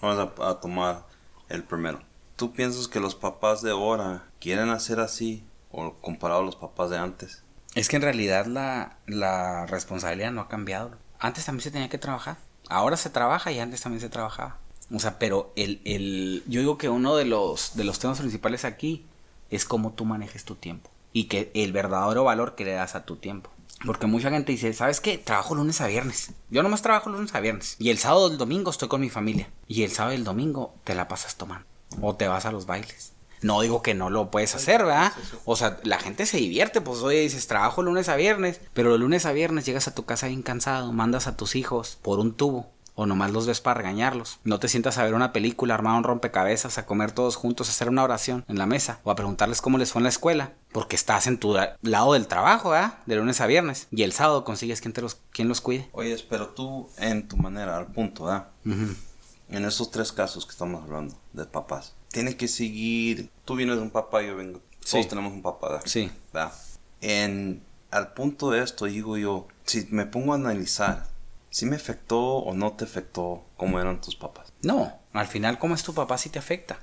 Vamos 0.00 0.32
a, 0.40 0.60
tomar 0.60 1.06
el 1.50 1.64
primero. 1.64 2.00
¿Tú 2.36 2.52
piensas 2.52 2.88
que 2.88 3.00
los 3.00 3.14
papás 3.14 3.60
de 3.60 3.70
ahora 3.70 4.24
quieren 4.40 4.70
hacer 4.70 5.00
así 5.00 5.44
o 5.70 5.92
comparado 5.94 6.40
a 6.40 6.44
los 6.44 6.56
papás 6.56 6.88
de 6.88 6.96
antes? 6.96 7.42
Es 7.74 7.88
que 7.88 7.96
en 7.96 8.02
realidad 8.02 8.46
la, 8.46 8.96
la 9.06 9.66
responsabilidad 9.66 10.32
no 10.32 10.40
ha 10.40 10.48
cambiado. 10.48 10.92
Antes 11.18 11.44
también 11.44 11.62
se 11.62 11.70
tenía 11.70 11.90
que 11.90 11.98
trabajar. 11.98 12.38
Ahora 12.68 12.96
se 12.96 13.10
trabaja 13.10 13.52
y 13.52 13.58
antes 13.58 13.82
también 13.82 14.00
se 14.00 14.08
trabajaba. 14.08 14.56
O 14.92 14.98
sea, 14.98 15.18
pero 15.18 15.52
el, 15.54 15.80
el, 15.84 16.42
yo 16.46 16.60
digo 16.60 16.78
que 16.78 16.88
uno 16.88 17.14
de 17.14 17.24
los, 17.24 17.76
de 17.76 17.84
los 17.84 17.98
temas 17.98 18.18
principales 18.18 18.64
aquí 18.64 19.04
es 19.50 19.64
cómo 19.64 19.92
tú 19.92 20.04
manejes 20.04 20.44
tu 20.44 20.54
tiempo. 20.54 20.90
Y 21.12 21.24
que 21.24 21.50
el 21.54 21.72
verdadero 21.72 22.24
valor 22.24 22.54
que 22.54 22.64
le 22.64 22.72
das 22.72 22.94
a 22.94 23.04
tu 23.04 23.16
tiempo. 23.16 23.50
Porque 23.86 24.06
mucha 24.06 24.30
gente 24.30 24.52
dice, 24.52 24.72
¿sabes 24.74 25.00
qué? 25.00 25.16
Trabajo 25.16 25.54
lunes 25.54 25.80
a 25.80 25.86
viernes. 25.86 26.32
Yo 26.50 26.62
nomás 26.62 26.82
trabajo 26.82 27.08
lunes 27.08 27.34
a 27.34 27.40
viernes. 27.40 27.76
Y 27.78 27.90
el 27.90 27.98
sábado 27.98 28.28
y 28.28 28.32
el 28.32 28.38
domingo 28.38 28.70
estoy 28.70 28.88
con 28.88 29.00
mi 29.00 29.08
familia. 29.08 29.48
Y 29.68 29.84
el 29.84 29.90
sábado 29.90 30.12
y 30.12 30.18
el 30.18 30.24
domingo 30.24 30.74
te 30.84 30.94
la 30.94 31.08
pasas 31.08 31.36
tomando. 31.36 31.66
O 32.00 32.14
te 32.14 32.28
vas 32.28 32.44
a 32.44 32.52
los 32.52 32.66
bailes. 32.66 33.14
No 33.42 33.62
digo 33.62 33.80
que 33.80 33.94
no 33.94 34.10
lo 34.10 34.30
puedes 34.30 34.54
hacer, 34.54 34.84
¿verdad? 34.84 35.12
O 35.46 35.56
sea, 35.56 35.80
la 35.82 35.98
gente 35.98 36.26
se 36.26 36.36
divierte, 36.36 36.82
pues 36.82 37.00
oye, 37.00 37.20
dices, 37.20 37.46
trabajo 37.46 37.82
lunes 37.82 38.10
a 38.10 38.16
viernes, 38.16 38.60
pero 38.74 38.98
lunes 38.98 39.24
a 39.24 39.32
viernes 39.32 39.64
llegas 39.64 39.88
a 39.88 39.94
tu 39.94 40.04
casa 40.04 40.26
bien 40.26 40.42
cansado, 40.42 40.92
mandas 40.92 41.26
a 41.26 41.38
tus 41.38 41.56
hijos 41.56 41.98
por 42.02 42.18
un 42.18 42.34
tubo 42.34 42.70
o 43.00 43.06
nomás 43.06 43.30
los 43.30 43.46
ves 43.46 43.62
para 43.62 43.78
regañarlos. 43.78 44.40
No 44.44 44.60
te 44.60 44.68
sientas 44.68 44.98
a 44.98 45.04
ver 45.04 45.14
una 45.14 45.32
película, 45.32 45.72
armar 45.72 45.96
un 45.96 46.04
rompecabezas, 46.04 46.76
a 46.76 46.84
comer 46.84 47.12
todos 47.12 47.34
juntos, 47.34 47.68
a 47.68 47.70
hacer 47.70 47.88
una 47.88 48.04
oración 48.04 48.44
en 48.46 48.58
la 48.58 48.66
mesa 48.66 49.00
o 49.04 49.10
a 49.10 49.16
preguntarles 49.16 49.62
cómo 49.62 49.78
les 49.78 49.90
fue 49.90 50.00
en 50.00 50.02
la 50.02 50.10
escuela, 50.10 50.52
porque 50.70 50.96
estás 50.96 51.26
en 51.26 51.38
tu 51.38 51.56
lado 51.80 52.12
del 52.12 52.26
trabajo, 52.26 52.70
¿verdad? 52.70 52.98
De 53.06 53.16
lunes 53.16 53.40
a 53.40 53.46
viernes. 53.46 53.88
Y 53.90 54.02
el 54.02 54.12
sábado 54.12 54.44
consigues 54.44 54.82
quien, 54.82 54.92
te 54.92 55.00
los, 55.00 55.14
quien 55.32 55.48
los 55.48 55.62
cuide. 55.62 55.88
Oye, 55.92 56.14
pero 56.28 56.50
tú 56.50 56.90
en 56.98 57.26
tu 57.26 57.38
manera, 57.38 57.78
al 57.78 57.86
punto, 57.86 58.24
¿verdad? 58.24 58.48
En 58.66 59.64
esos 59.64 59.90
tres 59.90 60.12
casos 60.12 60.44
que 60.44 60.52
estamos 60.52 60.84
hablando, 60.84 61.16
de 61.32 61.46
papás, 61.46 61.94
tienes 62.10 62.34
que 62.34 62.48
seguir. 62.48 63.30
Tú 63.46 63.54
vienes 63.54 63.76
de 63.76 63.82
un 63.82 63.90
papá, 63.90 64.20
yo 64.20 64.36
vengo. 64.36 64.60
Todos 64.90 65.08
tenemos 65.08 65.32
un 65.32 65.40
papá, 65.40 65.70
¿verdad? 65.70 65.84
Sí. 65.86 66.10
¿verdad? 66.34 66.52
En, 67.00 67.62
al 67.90 68.12
punto 68.12 68.50
de 68.50 68.62
esto, 68.62 68.84
digo 68.84 69.16
yo, 69.16 69.48
si 69.64 69.88
me 69.90 70.04
pongo 70.04 70.34
a 70.34 70.36
analizar 70.36 71.08
¿Sí 71.50 71.66
me 71.66 71.76
afectó 71.76 72.20
o 72.20 72.54
no 72.54 72.72
te 72.72 72.84
afectó 72.84 73.44
cómo 73.56 73.80
eran 73.80 74.00
tus 74.00 74.14
papás? 74.16 74.52
No, 74.62 74.92
al 75.12 75.26
final 75.26 75.58
cómo 75.58 75.74
es 75.74 75.82
tu 75.82 75.92
papá 75.94 76.16
sí 76.16 76.28
te 76.30 76.38
afecta. 76.38 76.78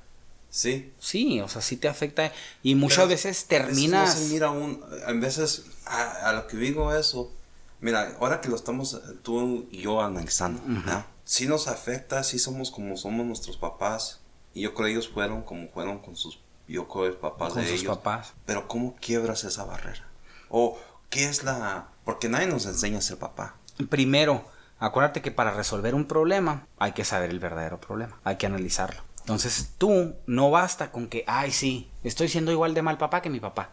Sí. 0.50 0.94
Sí, 1.00 1.40
o 1.42 1.48
sea, 1.48 1.62
sí 1.62 1.78
te 1.78 1.88
afecta 1.88 2.32
y 2.64 2.76
muchas 2.76 3.08
veces 3.08 3.46
terminas... 3.46 4.20
Mira, 4.30 4.50
un, 4.52 4.84
a 5.06 5.12
veces 5.14 5.66
a, 5.86 6.32
lo 6.34 6.48
que 6.48 6.58
digo 6.58 6.94
eso, 6.94 7.32
mira, 7.80 8.16
ahora 8.20 8.42
que 8.42 8.50
lo 8.50 8.56
estamos 8.56 9.00
tú 9.24 9.68
y 9.72 9.82
yo 9.82 10.02
analizando, 10.02 10.62
¿no? 10.66 11.06
Sí 11.24 11.48
nos 11.48 11.68
afecta, 11.68 12.24
sí 12.24 12.40
somos 12.40 12.72
como 12.72 12.96
somos 12.98 13.26
nuestros 13.26 13.58
papás 13.58 14.22
y 14.54 14.62
yo 14.62 14.74
creo 14.74 14.88
que 14.88 14.92
ellos 14.94 15.10
fueron 15.10 15.44
como 15.44 15.68
fueron 15.70 16.00
con 16.00 16.16
sus, 16.16 16.40
yo 16.68 16.88
creo, 16.88 17.20
papás 17.20 17.54
con 17.54 17.62
de 17.62 17.70
sus 17.70 17.82
ellos. 17.82 17.98
papás. 17.98 18.34
Pero 18.46 18.68
¿cómo 18.68 18.96
quiebras 18.96 19.44
esa 19.44 19.66
barrera? 19.66 20.08
O 20.50 20.78
¿qué 21.10 21.26
es 21.26 21.44
la...? 21.44 21.90
Porque 22.06 22.30
nadie 22.30 22.48
nos 22.48 22.66
enseña 22.66 23.00
a 23.00 23.02
ser 23.02 23.18
papá. 23.18 23.56
Primero, 23.90 24.46
Acuérdate 24.80 25.22
que 25.22 25.32
para 25.32 25.52
resolver 25.52 25.96
un 25.96 26.06
problema 26.06 26.68
hay 26.78 26.92
que 26.92 27.06
saber 27.06 27.30
el 27.30 27.40
verdadero 27.40 27.80
problema, 27.82 28.20
hay 28.24 28.36
que 28.38 28.46
analizarlo. 28.46 29.02
Entonces 29.22 29.74
tú 29.78 30.16
no 30.26 30.52
basta 30.52 30.92
con 30.92 31.08
que, 31.08 31.24
ay, 31.28 31.52
sí, 31.52 31.90
estoy 32.04 32.30
siendo 32.30 32.52
igual 32.52 32.74
de 32.74 32.82
mal 32.82 32.98
papá 32.98 33.22
que 33.22 33.30
mi 33.30 33.40
papá. 33.40 33.72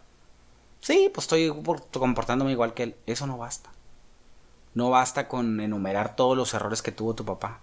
Sí, 0.81 1.11
pues 1.15 1.25
estoy 1.25 1.53
comportándome 1.93 2.53
igual 2.53 2.75
que 2.75 2.83
él. 2.83 2.97
Eso 3.07 3.27
no 3.27 3.39
basta. 3.39 3.71
No 4.75 4.91
basta 4.91 5.29
con 5.29 5.61
enumerar 5.61 6.17
todos 6.17 6.37
los 6.37 6.53
errores 6.55 6.83
que 6.83 6.93
tuvo 6.93 7.15
tu 7.15 7.25
papá. 7.25 7.61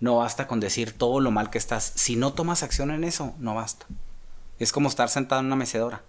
No 0.00 0.18
basta 0.18 0.46
con 0.46 0.60
decir 0.60 0.96
todo 0.96 1.20
lo 1.20 1.30
mal 1.30 1.50
que 1.50 1.58
estás. 1.58 1.92
Si 1.96 2.16
no 2.16 2.34
tomas 2.34 2.62
acción 2.62 2.90
en 2.90 3.04
eso, 3.04 3.34
no 3.38 3.54
basta. 3.54 3.86
Es 4.58 4.70
como 4.70 4.88
estar 4.88 5.08
sentado 5.08 5.40
en 5.40 5.46
una 5.46 5.56
mecedora. 5.56 6.02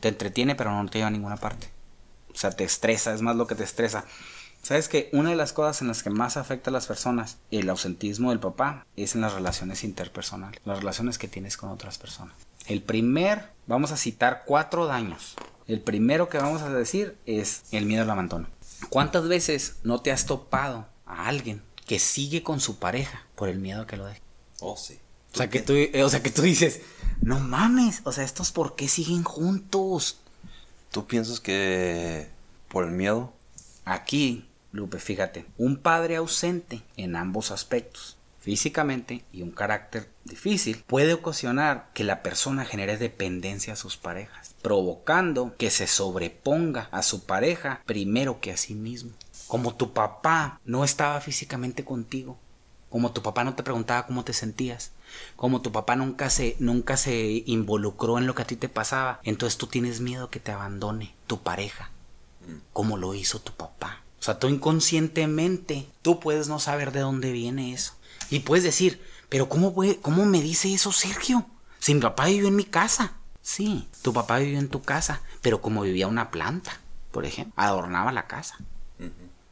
Te 0.00 0.08
entretiene, 0.08 0.54
pero 0.54 0.72
no 0.72 0.88
te 0.88 0.98
lleva 0.98 1.08
a 1.08 1.12
ninguna 1.12 1.36
parte. 1.36 1.70
O 2.32 2.36
sea, 2.36 2.50
te 2.50 2.64
estresa, 2.64 3.12
es 3.12 3.20
más 3.20 3.36
lo 3.36 3.46
que 3.46 3.54
te 3.54 3.64
estresa. 3.64 4.04
Sabes 4.62 4.88
que 4.88 5.10
una 5.12 5.30
de 5.30 5.36
las 5.36 5.52
cosas 5.52 5.82
en 5.82 5.88
las 5.88 6.04
que 6.04 6.10
más 6.10 6.36
afecta 6.36 6.70
a 6.70 6.72
las 6.72 6.86
personas 6.86 7.38
el 7.50 7.68
ausentismo 7.68 8.30
del 8.30 8.38
papá 8.38 8.86
es 8.96 9.16
en 9.16 9.20
las 9.20 9.32
relaciones 9.32 9.82
interpersonales, 9.82 10.60
las 10.64 10.78
relaciones 10.78 11.18
que 11.18 11.26
tienes 11.26 11.56
con 11.56 11.70
otras 11.70 11.98
personas. 11.98 12.36
El 12.68 12.80
primer, 12.80 13.50
vamos 13.66 13.90
a 13.90 13.96
citar 13.96 14.44
cuatro 14.46 14.86
daños. 14.86 15.34
El 15.66 15.80
primero 15.80 16.28
que 16.28 16.38
vamos 16.38 16.62
a 16.62 16.70
decir 16.70 17.16
es 17.26 17.64
el 17.72 17.86
miedo 17.86 18.02
al 18.02 18.10
abandono. 18.10 18.46
¿Cuántas 18.88 19.26
veces 19.26 19.78
no 19.82 20.00
te 20.00 20.12
has 20.12 20.26
topado 20.26 20.86
a 21.06 21.26
alguien 21.26 21.60
que 21.84 21.98
sigue 21.98 22.44
con 22.44 22.60
su 22.60 22.78
pareja 22.78 23.26
por 23.34 23.48
el 23.48 23.58
miedo 23.58 23.82
a 23.82 23.86
que 23.88 23.96
lo 23.96 24.06
deje? 24.06 24.22
Oh, 24.60 24.76
sí. 24.76 24.96
O 25.34 25.36
sea, 25.36 25.50
que 25.50 25.60
tú, 25.60 25.74
o 26.00 26.08
sea, 26.08 26.22
que 26.22 26.30
tú 26.30 26.42
dices, 26.42 26.82
no 27.20 27.40
mames, 27.40 28.02
o 28.04 28.12
sea, 28.12 28.22
estos 28.22 28.52
por 28.52 28.76
qué 28.76 28.86
siguen 28.86 29.24
juntos. 29.24 30.20
¿Tú 30.92 31.04
piensas 31.06 31.40
que 31.40 32.28
por 32.68 32.84
el 32.84 32.92
miedo? 32.92 33.32
Aquí 33.84 34.48
Lupe, 34.72 34.98
fíjate, 34.98 35.44
un 35.58 35.76
padre 35.76 36.16
ausente 36.16 36.82
en 36.96 37.14
ambos 37.14 37.50
aspectos, 37.50 38.16
físicamente 38.40 39.22
y 39.30 39.42
un 39.42 39.50
carácter 39.50 40.08
difícil, 40.24 40.82
puede 40.86 41.12
ocasionar 41.12 41.90
que 41.92 42.04
la 42.04 42.22
persona 42.22 42.64
genere 42.64 42.96
dependencia 42.96 43.74
a 43.74 43.76
sus 43.76 43.98
parejas, 43.98 44.54
provocando 44.62 45.54
que 45.58 45.70
se 45.70 45.86
sobreponga 45.86 46.88
a 46.90 47.02
su 47.02 47.24
pareja 47.24 47.82
primero 47.86 48.40
que 48.40 48.50
a 48.50 48.56
sí 48.56 48.74
mismo. 48.74 49.12
Como 49.46 49.74
tu 49.74 49.92
papá 49.92 50.58
no 50.64 50.84
estaba 50.84 51.20
físicamente 51.20 51.84
contigo, 51.84 52.38
como 52.88 53.12
tu 53.12 53.22
papá 53.22 53.44
no 53.44 53.54
te 53.54 53.62
preguntaba 53.62 54.06
cómo 54.06 54.24
te 54.24 54.32
sentías, 54.32 54.92
como 55.36 55.60
tu 55.60 55.70
papá 55.70 55.96
nunca 55.96 56.30
se, 56.30 56.56
nunca 56.58 56.96
se 56.96 57.42
involucró 57.46 58.18
en 58.18 58.26
lo 58.26 58.34
que 58.34 58.42
a 58.42 58.46
ti 58.46 58.56
te 58.56 58.68
pasaba, 58.68 59.20
entonces 59.22 59.58
tú 59.58 59.66
tienes 59.66 60.00
miedo 60.00 60.30
que 60.30 60.40
te 60.40 60.52
abandone 60.52 61.14
tu 61.26 61.42
pareja, 61.42 61.90
como 62.72 62.96
lo 62.96 63.14
hizo 63.14 63.38
tu 63.38 63.52
papá. 63.52 64.02
O 64.22 64.24
sea, 64.24 64.38
tú 64.38 64.46
inconscientemente, 64.46 65.88
tú 66.00 66.20
puedes 66.20 66.46
no 66.46 66.60
saber 66.60 66.92
de 66.92 67.00
dónde 67.00 67.32
viene 67.32 67.72
eso. 67.72 67.94
Y 68.30 68.38
puedes 68.38 68.62
decir, 68.62 69.02
pero 69.28 69.48
¿cómo, 69.48 69.74
puede, 69.74 69.98
cómo 69.98 70.24
me 70.26 70.40
dice 70.40 70.72
eso 70.72 70.92
Sergio? 70.92 71.44
Si 71.80 71.92
mi 71.92 72.00
papá 72.00 72.26
vivió 72.26 72.46
en 72.46 72.54
mi 72.54 72.62
casa. 72.62 73.14
Sí, 73.40 73.88
tu 74.00 74.12
papá 74.12 74.38
vivió 74.38 74.60
en 74.60 74.68
tu 74.68 74.80
casa, 74.80 75.22
pero 75.40 75.60
como 75.60 75.82
vivía 75.82 76.06
una 76.06 76.30
planta, 76.30 76.78
por 77.10 77.24
ejemplo, 77.24 77.52
adornaba 77.56 78.12
la 78.12 78.28
casa. 78.28 78.58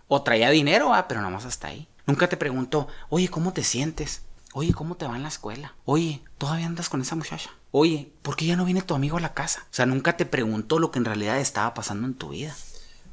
O 0.06 0.22
traía 0.22 0.50
dinero, 0.50 0.94
ah, 0.94 1.08
pero 1.08 1.20
nada 1.20 1.32
más 1.32 1.46
hasta 1.46 1.66
ahí. 1.66 1.88
Nunca 2.06 2.28
te 2.28 2.36
preguntó, 2.36 2.86
oye, 3.08 3.28
¿cómo 3.28 3.52
te 3.52 3.64
sientes? 3.64 4.22
Oye, 4.52 4.72
¿cómo 4.72 4.94
te 4.94 5.04
va 5.04 5.16
en 5.16 5.24
la 5.24 5.30
escuela? 5.30 5.74
Oye, 5.84 6.22
¿todavía 6.38 6.66
andas 6.66 6.88
con 6.88 7.00
esa 7.00 7.16
muchacha? 7.16 7.50
Oye, 7.72 8.12
¿por 8.22 8.36
qué 8.36 8.46
ya 8.46 8.54
no 8.54 8.64
viene 8.64 8.82
tu 8.82 8.94
amigo 8.94 9.16
a 9.16 9.20
la 9.20 9.34
casa? 9.34 9.62
O 9.64 9.74
sea, 9.74 9.86
nunca 9.86 10.16
te 10.16 10.26
preguntó 10.26 10.78
lo 10.78 10.92
que 10.92 11.00
en 11.00 11.06
realidad 11.06 11.40
estaba 11.40 11.74
pasando 11.74 12.06
en 12.06 12.14
tu 12.14 12.28
vida. 12.28 12.54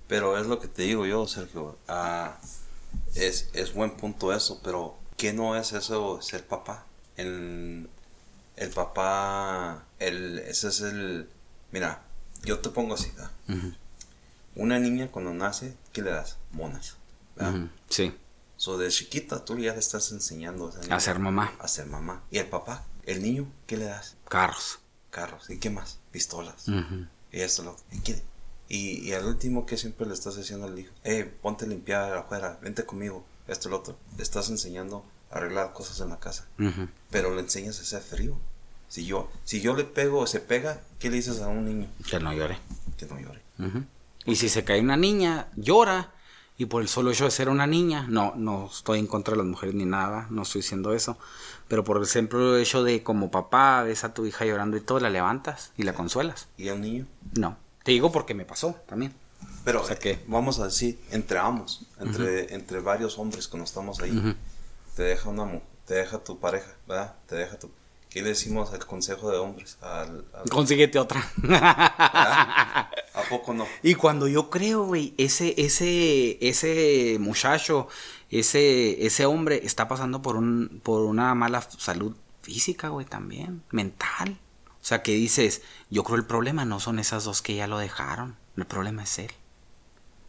Pero 0.08 0.38
es 0.38 0.48
lo 0.48 0.60
que 0.60 0.68
te 0.68 0.84
digo 0.84 1.06
yo, 1.06 1.28
Sergio. 1.28 1.78
Ah, 1.88 2.38
es, 3.16 3.50
es 3.54 3.74
buen 3.74 3.92
punto 3.98 4.34
eso, 4.34 4.62
pero 4.64 4.98
¿qué 5.18 5.34
no 5.34 5.56
es 5.56 5.74
eso 5.74 6.22
ser 6.22 6.46
papá? 6.48 6.86
El, 7.18 7.90
el 8.56 8.70
papá, 8.70 9.84
el, 10.00 10.40
ese 10.40 10.70
es 10.70 10.82
el... 10.82 11.30
Mira, 11.72 12.02
yo 12.44 12.60
te 12.60 12.70
pongo 12.70 12.94
así. 12.94 13.12
Una 14.56 14.80
niña 14.80 15.10
cuando 15.12 15.34
nace, 15.34 15.76
¿qué 15.94 16.02
le 16.02 16.12
das? 16.12 16.38
Monas. 16.52 16.96
Sí. 17.90 18.16
So, 18.56 18.78
de 18.78 18.90
chiquita 18.90 19.46
tú 19.46 19.58
ya 19.60 19.74
le 19.74 19.80
estás 19.80 20.12
enseñando 20.12 20.70
esa 20.70 20.80
niña 20.80 20.96
A 20.96 21.00
ser 21.00 21.20
mamá. 21.20 21.54
a 21.60 21.68
ser 21.68 21.86
mamá. 21.86 22.24
Y 22.32 22.40
el 22.40 22.48
papá, 22.48 22.84
el 23.06 23.22
niño, 23.22 23.48
¿qué 23.68 23.78
le 23.78 23.86
das? 23.86 24.16
Carros. 24.28 24.80
Carros. 25.12 25.50
¿Y 25.50 25.58
qué 25.60 25.70
más? 25.70 26.00
Pistolas. 26.12 26.66
Y 27.32 27.40
esto 27.42 27.62
lo. 27.64 27.78
¿Y, 27.92 28.00
qué? 28.00 28.22
Y, 28.70 29.00
y 29.08 29.14
al 29.14 29.26
último 29.26 29.66
que 29.66 29.78
siempre 29.78 30.08
le 30.08 30.14
estás 30.14 30.36
diciendo 30.36 30.68
al 30.68 30.78
hijo, 30.78 30.94
eh, 31.04 31.24
ponte 31.42 31.66
a 31.66 31.68
limpiar 31.68 32.14
afuera, 32.14 32.60
vente 32.62 32.86
conmigo, 32.86 33.26
esto 33.48 33.68
y 33.68 33.72
lo 33.72 33.78
otro. 33.78 33.98
Le 34.18 34.24
estás 34.24 34.50
enseñando 34.50 35.06
a 35.32 35.38
arreglar 35.38 35.74
cosas 35.74 36.00
en 36.02 36.10
la 36.10 36.20
casa. 36.20 36.48
Pero 37.10 37.34
le 37.34 37.42
enseñas 37.42 37.80
a 37.80 37.86
ser 37.86 38.02
frío. 38.02 38.38
Si 38.90 39.06
yo, 39.06 39.30
si 39.44 39.62
yo 39.62 39.76
le 39.76 39.84
pego 39.84 40.20
o 40.20 40.28
se 40.28 40.40
pega, 40.40 40.82
¿qué 41.00 41.10
le 41.10 41.18
dices 41.18 41.42
a 41.42 41.48
un 41.48 41.66
niño? 41.66 41.88
Que 42.10 42.20
no 42.20 42.34
llore. 42.34 42.58
Que 42.98 43.06
no 43.06 43.20
llore. 43.20 43.42
Y 44.26 44.36
si 44.36 44.50
se 44.50 44.64
cae 44.64 44.82
una 44.82 44.98
niña, 44.98 45.48
llora. 45.56 46.14
Y 46.60 46.66
por 46.66 46.82
el 46.82 46.88
solo 46.88 47.12
hecho 47.12 47.26
de 47.26 47.32
ser 47.32 47.50
una 47.50 47.68
niña, 47.68 48.08
no, 48.10 48.34
no 48.36 48.68
estoy 48.72 48.98
en 48.98 49.06
contra 49.06 49.34
de 49.34 49.38
las 49.38 49.46
mujeres 49.46 49.76
ni 49.76 49.86
nada, 49.86 50.26
no 50.32 50.42
estoy 50.42 50.62
diciendo 50.62 50.92
eso. 50.94 51.18
Pero 51.68 51.84
por 51.84 51.98
el 51.98 52.08
simple 52.08 52.60
hecho 52.60 52.84
de 52.84 53.04
como 53.04 53.30
papá 53.30 53.84
ves 53.84 54.04
a 54.04 54.14
tu 54.16 54.26
hija 54.26 54.44
llorando 54.44 54.76
y 54.76 54.82
todo, 54.82 55.00
la 55.00 55.12
levantas 55.12 55.72
y 55.78 55.84
la 55.84 55.94
consuelas. 55.94 56.48
¿Y 56.58 56.70
el 56.70 56.82
niño? 56.82 57.06
No. 57.38 57.58
Te 57.88 57.94
digo 57.94 58.12
porque 58.12 58.34
me 58.34 58.44
pasó 58.44 58.76
también. 58.86 59.14
Pero 59.64 59.82
O 59.82 59.86
sea 59.88 59.98
que- 59.98 60.20
vamos 60.28 60.60
a 60.60 60.66
decir, 60.66 61.00
entre 61.12 61.40
ambos, 61.40 61.86
entre, 62.02 62.54
entre 62.54 62.82
varios 62.82 63.18
hombres 63.18 63.48
cuando 63.48 63.64
estamos 63.64 64.02
ahí, 64.02 64.36
te 64.98 65.04
deja 65.04 65.30
una 65.30 65.46
mu- 65.46 65.62
te 65.86 65.94
deja 65.94 66.18
tu 66.22 66.38
pareja, 66.38 66.68
¿verdad? 66.86 67.16
Te 67.28 67.36
deja 67.36 67.58
tu... 67.58 67.72
¿Qué 68.10 68.22
le 68.22 68.30
decimos 68.30 68.74
al 68.74 68.86
consejo 68.86 69.32
de 69.32 69.38
hombres? 69.38 69.78
Al, 69.80 70.26
al- 70.34 70.50
Consíguete 70.50 71.00
otra. 71.00 71.26
¿verdad? 71.38 71.72
¿A 73.14 73.24
poco 73.30 73.54
no? 73.54 73.66
Y 73.84 73.96
cuando 73.96 74.28
yo 74.28 74.50
creo, 74.50 74.84
güey, 74.86 75.14
ese, 75.18 75.54
ese, 75.58 76.38
ese 76.46 77.18
muchacho, 77.22 77.88
ese, 78.30 79.06
ese 79.06 79.26
hombre 79.26 79.62
está 79.64 79.88
pasando 79.88 80.22
por 80.22 80.36
un, 80.36 80.82
por 80.84 81.04
una 81.04 81.34
mala 81.36 81.62
salud 81.62 82.14
física, 82.42 82.90
güey, 82.90 83.06
también, 83.06 83.64
mental. 83.72 84.38
O 84.88 84.90
sea, 84.90 85.04
que 85.04 85.12
dices, 85.12 85.64
yo 85.90 86.06
creo 86.06 86.16
el 86.16 86.24
problema 86.24 86.64
no 86.64 86.80
son 86.80 86.98
esas 86.98 87.26
dos 87.26 87.42
que 87.42 87.56
ya 87.56 87.68
lo 87.68 87.78
dejaron, 87.78 88.38
el 88.56 88.66
problema 88.66 89.04
es 89.04 89.20
él. 89.20 89.32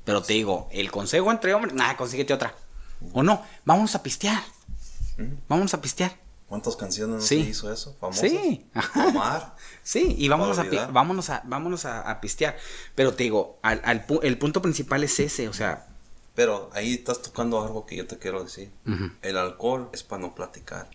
Pero 0.04 0.20
te 0.20 0.32
digo, 0.32 0.68
el 0.72 0.90
consejo 0.90 1.30
entre 1.30 1.54
hombres, 1.54 1.74
nada, 1.74 1.96
consíguete 1.96 2.34
otra. 2.34 2.56
O 3.12 3.22
no, 3.22 3.40
vamos 3.64 3.94
a 3.94 4.02
pistear. 4.02 4.42
Vamos 5.48 5.74
a 5.74 5.80
pistear. 5.80 6.16
¿Cuántas 6.48 6.74
canciones 6.74 7.16
no 7.16 7.20
Sí. 7.22 7.44
se 7.44 7.50
hizo 7.50 7.72
eso? 7.72 7.94
¿Famosas? 8.00 8.30
Sí. 8.30 8.66
Omar. 8.96 9.54
Sí, 9.84 10.16
y 10.18 10.26
vámonos, 10.28 10.58
a, 10.58 10.64
vámonos, 10.90 11.30
a, 11.30 11.40
vámonos 11.44 11.84
a, 11.84 12.10
a 12.10 12.20
pistear. 12.20 12.56
Pero 12.96 13.14
te 13.14 13.22
digo, 13.22 13.60
al, 13.62 13.80
al 13.84 14.08
pu- 14.08 14.20
el 14.24 14.38
punto 14.38 14.60
principal 14.60 15.04
es 15.04 15.20
ese, 15.20 15.48
o 15.48 15.52
sea, 15.52 15.86
Pero 16.34 16.68
ahí 16.74 16.94
estás 16.94 17.22
tocando 17.22 17.62
algo 17.62 17.86
que 17.86 17.94
yo 17.94 18.08
te 18.08 18.18
quiero 18.18 18.42
decir. 18.42 18.72
El 19.22 19.36
alcohol 19.36 19.88
es 19.92 20.02
para 20.02 20.20
no 20.22 20.34
platicar. 20.34 20.90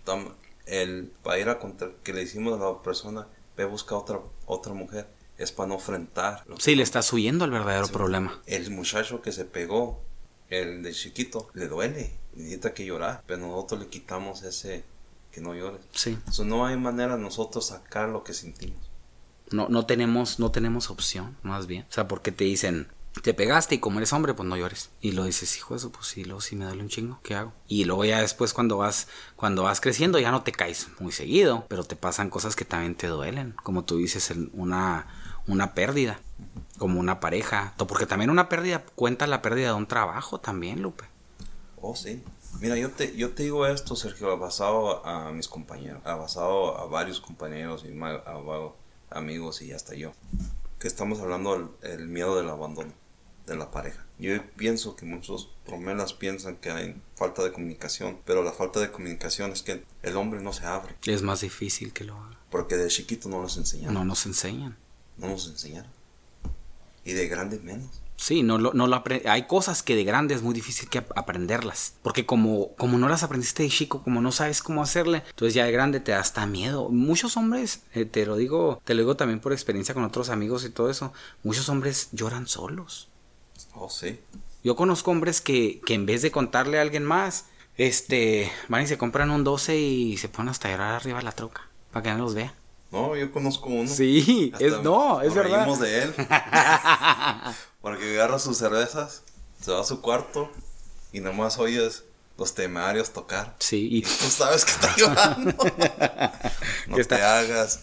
El 0.65 1.13
para 1.23 1.39
ir 1.39 1.47
a 1.47 1.60
contra 1.60 1.91
que 2.04 2.12
le 2.12 2.19
decimos 2.21 2.60
a 2.60 2.65
la 2.65 2.82
persona, 2.82 3.28
ve 3.57 3.65
busca 3.65 3.95
otra 3.95 4.19
otra 4.45 4.73
mujer, 4.73 5.07
es 5.37 5.51
para 5.51 5.67
no 5.69 5.75
enfrentar. 5.75 6.43
lo 6.47 6.55
que- 6.55 6.61
sí, 6.61 6.75
le 6.75 6.83
estás 6.83 7.11
huyendo 7.13 7.45
al 7.45 7.51
verdadero 7.51 7.87
problema. 7.87 8.41
El 8.45 8.69
muchacho 8.71 9.21
que 9.21 9.31
se 9.31 9.45
pegó, 9.45 10.01
el 10.49 10.83
de 10.83 10.91
chiquito, 10.93 11.49
le 11.53 11.67
duele, 11.67 12.17
necesita 12.35 12.73
que 12.73 12.85
llorar, 12.85 13.23
pero 13.25 13.39
nosotros 13.47 13.79
le 13.81 13.87
quitamos 13.87 14.43
ese 14.43 14.83
que 15.31 15.41
no 15.41 15.55
llores. 15.55 15.81
Sí. 15.93 16.17
So, 16.31 16.43
no 16.45 16.65
hay 16.65 16.77
manera 16.77 17.15
de 17.15 17.21
nosotros 17.23 17.67
sacar 17.67 18.09
lo 18.09 18.23
que 18.23 18.33
sentimos. 18.33 18.77
No, 19.51 19.67
no 19.69 19.85
tenemos, 19.85 20.39
no 20.39 20.51
tenemos 20.51 20.89
opción, 20.89 21.37
más 21.43 21.65
bien. 21.67 21.85
O 21.89 21.91
sea, 21.93 22.07
porque 22.07 22.31
te 22.31 22.43
dicen, 22.43 22.87
te 23.21 23.34
pegaste 23.34 23.76
y 23.76 23.80
como 23.80 23.99
eres 23.99 24.12
hombre, 24.13 24.34
pues 24.34 24.47
no 24.47 24.58
llores. 24.58 24.89
Y 24.99 25.12
lo 25.12 25.26
dices, 25.26 25.56
hijo 25.58 25.76
eso, 25.76 25.91
pues 25.91 26.08
sí, 26.08 26.26
luego 26.26 26.41
sí 26.41 26.56
me 26.56 26.65
duele 26.65 26.82
un 26.82 26.89
chingo, 26.89 27.19
¿qué 27.23 27.36
hago? 27.36 27.54
Y 27.67 27.86
luego 27.86 28.06
ya 28.06 28.19
después 28.19 28.54
cuando 28.54 28.78
vas, 28.78 29.08
cuando 29.36 29.63
vas 29.63 29.82
creciendo 29.82 30.19
ya 30.19 30.32
no 30.32 30.43
te 30.43 30.52
caes 30.52 30.88
muy 30.99 31.12
seguido, 31.12 31.65
pero 31.69 31.84
te 31.84 31.95
pasan 31.95 32.30
cosas 32.30 32.56
que 32.56 32.65
también 32.65 32.95
te 32.95 33.08
duelen. 33.08 33.56
Como 33.63 33.84
tú 33.84 33.97
dices, 33.97 34.34
una, 34.54 35.08
una 35.47 35.73
pérdida, 35.73 36.19
como 36.80 36.99
una 36.99 37.19
pareja. 37.19 37.73
Porque 37.78 38.08
también 38.08 38.30
una 38.30 38.49
pérdida 38.49 38.84
cuenta 38.95 39.28
la 39.28 39.41
pérdida 39.41 39.67
de 39.67 39.73
un 39.76 39.88
trabajo 39.88 40.39
también, 40.39 40.82
Lupe. 40.82 41.06
Oh, 41.82 41.95
sí. 41.95 42.23
Mira, 42.60 42.78
yo 42.78 42.89
te, 42.91 43.15
yo 43.15 43.32
te 43.32 43.43
digo 43.43 43.65
esto, 43.67 43.95
Sergio, 43.95 44.38
basado 44.38 45.06
a 45.06 45.32
mis 45.32 45.47
compañeros, 45.47 46.02
a 46.06 46.15
basado 46.15 46.78
a 46.78 46.86
varios 46.86 47.19
compañeros 47.19 47.84
y 47.84 47.99
a, 47.99 49.17
amigos 49.17 49.62
y 49.62 49.71
hasta 49.71 49.95
yo, 49.95 50.12
que 50.80 50.88
estamos 50.88 51.19
hablando 51.19 51.76
del 51.82 51.91
el 51.91 52.08
miedo 52.08 52.36
del 52.36 52.49
abandono 52.49 52.93
de 53.45 53.56
la 53.56 53.71
pareja. 53.71 54.06
Yo 54.19 54.32
pienso 54.56 54.95
que 54.95 55.06
muchos 55.06 55.49
promelas 55.65 56.13
piensan 56.13 56.56
que 56.58 56.71
hay 56.71 56.95
falta 57.15 57.43
de 57.43 57.51
comunicación, 57.51 58.17
pero 58.25 58.43
la 58.43 58.51
falta 58.53 58.79
de 58.79 58.91
comunicación 58.91 59.51
es 59.51 59.62
que 59.63 59.84
el 60.01 60.15
hombre 60.17 60.41
no 60.41 60.53
se 60.53 60.65
abre, 60.65 60.95
Es 61.06 61.21
más 61.23 61.41
difícil 61.41 61.91
que 61.93 62.03
lo 62.06 62.15
haga. 62.15 62.38
porque 62.49 62.77
de 62.77 62.88
chiquito 62.88 63.27
no 63.29 63.41
nos 63.41 63.58
enseñaron, 63.58 63.93
No 63.93 64.06
nos 64.06 64.25
enseñan. 64.25 64.77
no 65.17 65.27
nos 65.29 65.47
enseñaron. 65.47 65.91
Y 67.06 67.13
de 67.13 67.27
grande 67.27 67.60
menos. 67.60 67.89
Sí, 68.15 68.43
no 68.43 68.58
lo, 68.58 68.71
no 68.73 68.88
lo 68.88 69.03
hay 69.25 69.47
cosas 69.47 69.84
que 69.84 69.95
de 69.97 70.06
grande 70.06 70.34
es 70.36 70.41
muy 70.43 70.53
difícil 70.53 70.88
que 70.88 70.99
ap- 70.99 71.12
aprenderlas. 71.17 71.95
Porque 72.03 72.25
como, 72.25 72.73
como 72.75 72.97
no 72.97 73.10
las 73.10 73.23
aprendiste 73.23 73.63
de 73.63 73.69
chico, 73.69 74.01
como 74.03 74.21
no 74.21 74.32
sabes 74.32 74.62
cómo 74.62 74.82
hacerle, 74.82 75.23
entonces 75.32 75.53
ya 75.56 75.65
de 75.65 75.71
grande 75.73 75.99
te 75.99 76.13
da 76.13 76.19
hasta 76.19 76.45
miedo. 76.45 76.88
Muchos 76.89 77.36
hombres, 77.36 77.82
eh, 77.93 78.06
te 78.06 78.25
lo 78.25 78.38
digo, 78.38 78.82
te 78.86 78.93
lo 78.93 79.01
digo 79.01 79.17
también 79.17 79.41
por 79.41 79.51
experiencia 79.51 79.93
con 79.93 80.06
otros 80.06 80.29
amigos 80.29 80.63
y 80.63 80.69
todo 80.69 80.89
eso, 80.89 81.12
muchos 81.43 81.67
hombres 81.67 82.08
lloran 82.13 82.47
solos. 82.47 83.10
Oh, 83.75 83.89
sí. 83.89 84.19
Yo 84.63 84.75
conozco 84.75 85.12
hombres 85.12 85.41
que, 85.41 85.81
que 85.86 85.93
en 85.93 86.05
vez 86.05 86.21
de 86.21 86.31
contarle 86.31 86.79
a 86.79 86.81
alguien 86.81 87.03
más, 87.03 87.45
este, 87.77 88.51
van 88.69 88.83
y 88.83 88.88
se 88.88 88.97
compran 88.97 89.29
un 89.31 89.43
12 89.43 89.77
y 89.77 90.17
se 90.17 90.29
ponen 90.29 90.49
hasta 90.49 90.69
llorar 90.71 90.93
arriba 90.93 91.17
de 91.19 91.23
la 91.25 91.31
troca, 91.33 91.62
para 91.91 92.03
que 92.03 92.12
no 92.12 92.19
los 92.19 92.33
vea. 92.36 92.53
No, 92.91 93.15
yo 93.15 93.31
conozco 93.31 93.69
uno. 93.69 93.89
Sí, 93.89 94.51
Hasta 94.53 94.65
es, 94.65 94.81
no, 94.83 95.21
es 95.21 95.33
verdad. 95.33 95.65
de 95.79 96.03
él. 96.03 96.13
Porque 97.81 98.13
agarra 98.15 98.39
sus 98.39 98.57
cervezas, 98.57 99.23
se 99.59 99.71
va 99.71 99.81
a 99.81 99.83
su 99.83 100.01
cuarto 100.01 100.49
y 101.12 101.19
nomás 101.19 101.57
oyes 101.57 102.03
los 102.38 102.53
temarios 102.55 103.12
tocar. 103.12 103.55
Sí, 103.59 103.88
Y 103.91 103.97
y 103.97 104.01
tú 104.01 104.25
sabes 104.29 104.63
que 104.65 104.71
está 104.71 104.95
llorando. 104.95 105.51
no 106.88 106.97
está- 106.97 107.17
te 107.17 107.21
hagas. 107.23 107.81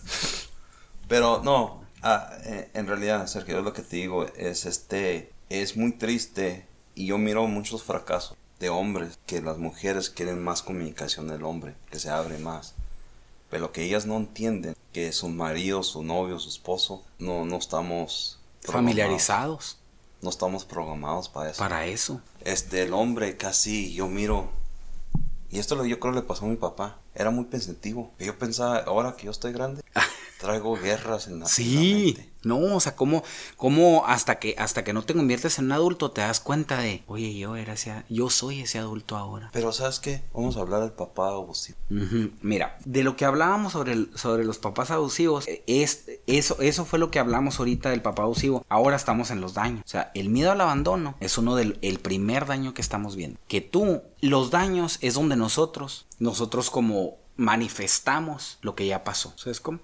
Pero 1.08 1.40
no, 1.42 1.84
ah, 2.02 2.30
eh, 2.44 2.70
en 2.74 2.86
realidad, 2.86 3.26
Sergio, 3.26 3.60
lo 3.62 3.72
que 3.72 3.82
te 3.82 3.96
digo, 3.96 4.26
es 4.36 4.64
este, 4.64 5.32
es 5.50 5.76
muy 5.76 5.92
triste 5.92 6.66
y 6.94 7.06
yo 7.06 7.18
miro 7.18 7.46
muchos 7.48 7.82
fracasos 7.84 8.38
de 8.60 8.70
hombres 8.70 9.18
que 9.26 9.42
las 9.42 9.58
mujeres 9.58 10.10
quieren 10.10 10.42
más 10.42 10.62
comunicación 10.62 11.28
del 11.28 11.44
hombre, 11.44 11.76
que 11.90 11.98
se 12.00 12.10
abre 12.10 12.38
más. 12.38 12.74
Pero 13.50 13.62
lo 13.64 13.72
que 13.72 13.82
ellas 13.84 14.06
no 14.06 14.16
entienden, 14.16 14.74
que 14.92 15.12
su 15.12 15.28
marido, 15.28 15.82
su 15.82 16.02
novio, 16.04 16.38
su 16.38 16.48
esposo, 16.50 17.04
no, 17.18 17.44
no 17.44 17.56
estamos 17.58 18.40
familiarizados 18.62 19.78
No 20.22 20.30
estamos 20.30 20.64
programados 20.64 21.28
para 21.28 21.50
eso. 21.50 21.58
para 21.58 21.86
eso. 21.86 22.22
Este, 22.44 22.82
el 22.82 22.92
hombre 22.94 23.36
casi, 23.36 23.92
yo 23.94 24.08
miro, 24.08 24.50
y 25.50 25.58
esto 25.58 25.74
lo, 25.76 25.84
yo 25.84 25.98
creo 26.00 26.12
le 26.14 26.22
pasó 26.22 26.44
a 26.44 26.48
mi 26.48 26.56
papá, 26.56 26.98
era 27.14 27.30
muy 27.30 27.44
pensativo. 27.46 28.12
Yo 28.18 28.38
pensaba, 28.38 28.78
ahora 28.78 29.16
que 29.16 29.26
yo 29.26 29.30
estoy 29.32 29.52
grande, 29.52 29.82
traigo 30.38 30.76
guerras 30.78 31.26
en 31.26 31.40
la, 31.40 31.52
en 31.58 31.74
la 31.74 31.84
Sí, 31.84 31.84
mente. 31.86 32.30
No, 32.42 32.58
o 32.58 32.80
sea, 32.80 32.96
como, 32.96 33.22
como 33.56 34.06
hasta 34.06 34.38
que, 34.38 34.54
hasta 34.58 34.82
que 34.84 34.92
no 34.92 35.02
te 35.02 35.14
conviertes 35.14 35.58
en 35.58 35.66
un 35.66 35.72
adulto 35.72 36.10
te 36.10 36.22
das 36.22 36.40
cuenta 36.40 36.78
de, 36.78 37.02
oye, 37.06 37.36
yo 37.38 37.56
era 37.56 37.74
ese, 37.74 38.02
yo 38.08 38.30
soy 38.30 38.60
ese 38.62 38.78
adulto 38.78 39.16
ahora. 39.16 39.50
Pero 39.52 39.72
¿sabes 39.72 40.00
qué? 40.00 40.22
Vamos 40.32 40.56
a 40.56 40.60
hablar 40.60 40.80
del 40.80 40.92
papá 40.92 41.28
abusivo. 41.28 41.78
Mira, 42.40 42.78
de 42.84 43.04
lo 43.04 43.16
que 43.16 43.24
hablábamos 43.24 43.72
sobre, 43.72 43.92
el- 43.92 44.10
sobre 44.14 44.44
los 44.44 44.58
papás 44.58 44.90
abusivos, 44.90 45.46
eh, 45.48 45.62
es, 45.66 46.06
eso, 46.26 46.56
eso 46.60 46.84
fue 46.84 46.98
lo 46.98 47.10
que 47.10 47.18
hablamos 47.18 47.58
ahorita 47.58 47.90
del 47.90 48.02
papá 48.02 48.22
abusivo. 48.22 48.64
Ahora 48.68 48.96
estamos 48.96 49.30
en 49.30 49.40
los 49.40 49.54
daños. 49.54 49.82
O 49.84 49.88
sea, 49.88 50.10
el 50.14 50.28
miedo 50.30 50.50
al 50.52 50.60
abandono 50.60 51.16
es 51.20 51.36
uno 51.38 51.56
del 51.56 51.78
el 51.82 51.98
primer 51.98 52.46
daño 52.46 52.72
que 52.74 52.80
estamos 52.82 53.16
viendo. 53.16 53.38
Que 53.48 53.60
tú, 53.60 54.02
los 54.20 54.50
daños 54.50 54.98
es 55.02 55.14
donde 55.14 55.36
nosotros, 55.36 56.06
nosotros 56.18 56.70
como 56.70 57.18
manifestamos 57.36 58.58
lo 58.62 58.74
que 58.74 58.86
ya 58.86 59.04
pasó. 59.04 59.32
¿Sabes 59.36 59.60
cómo? 59.60 59.78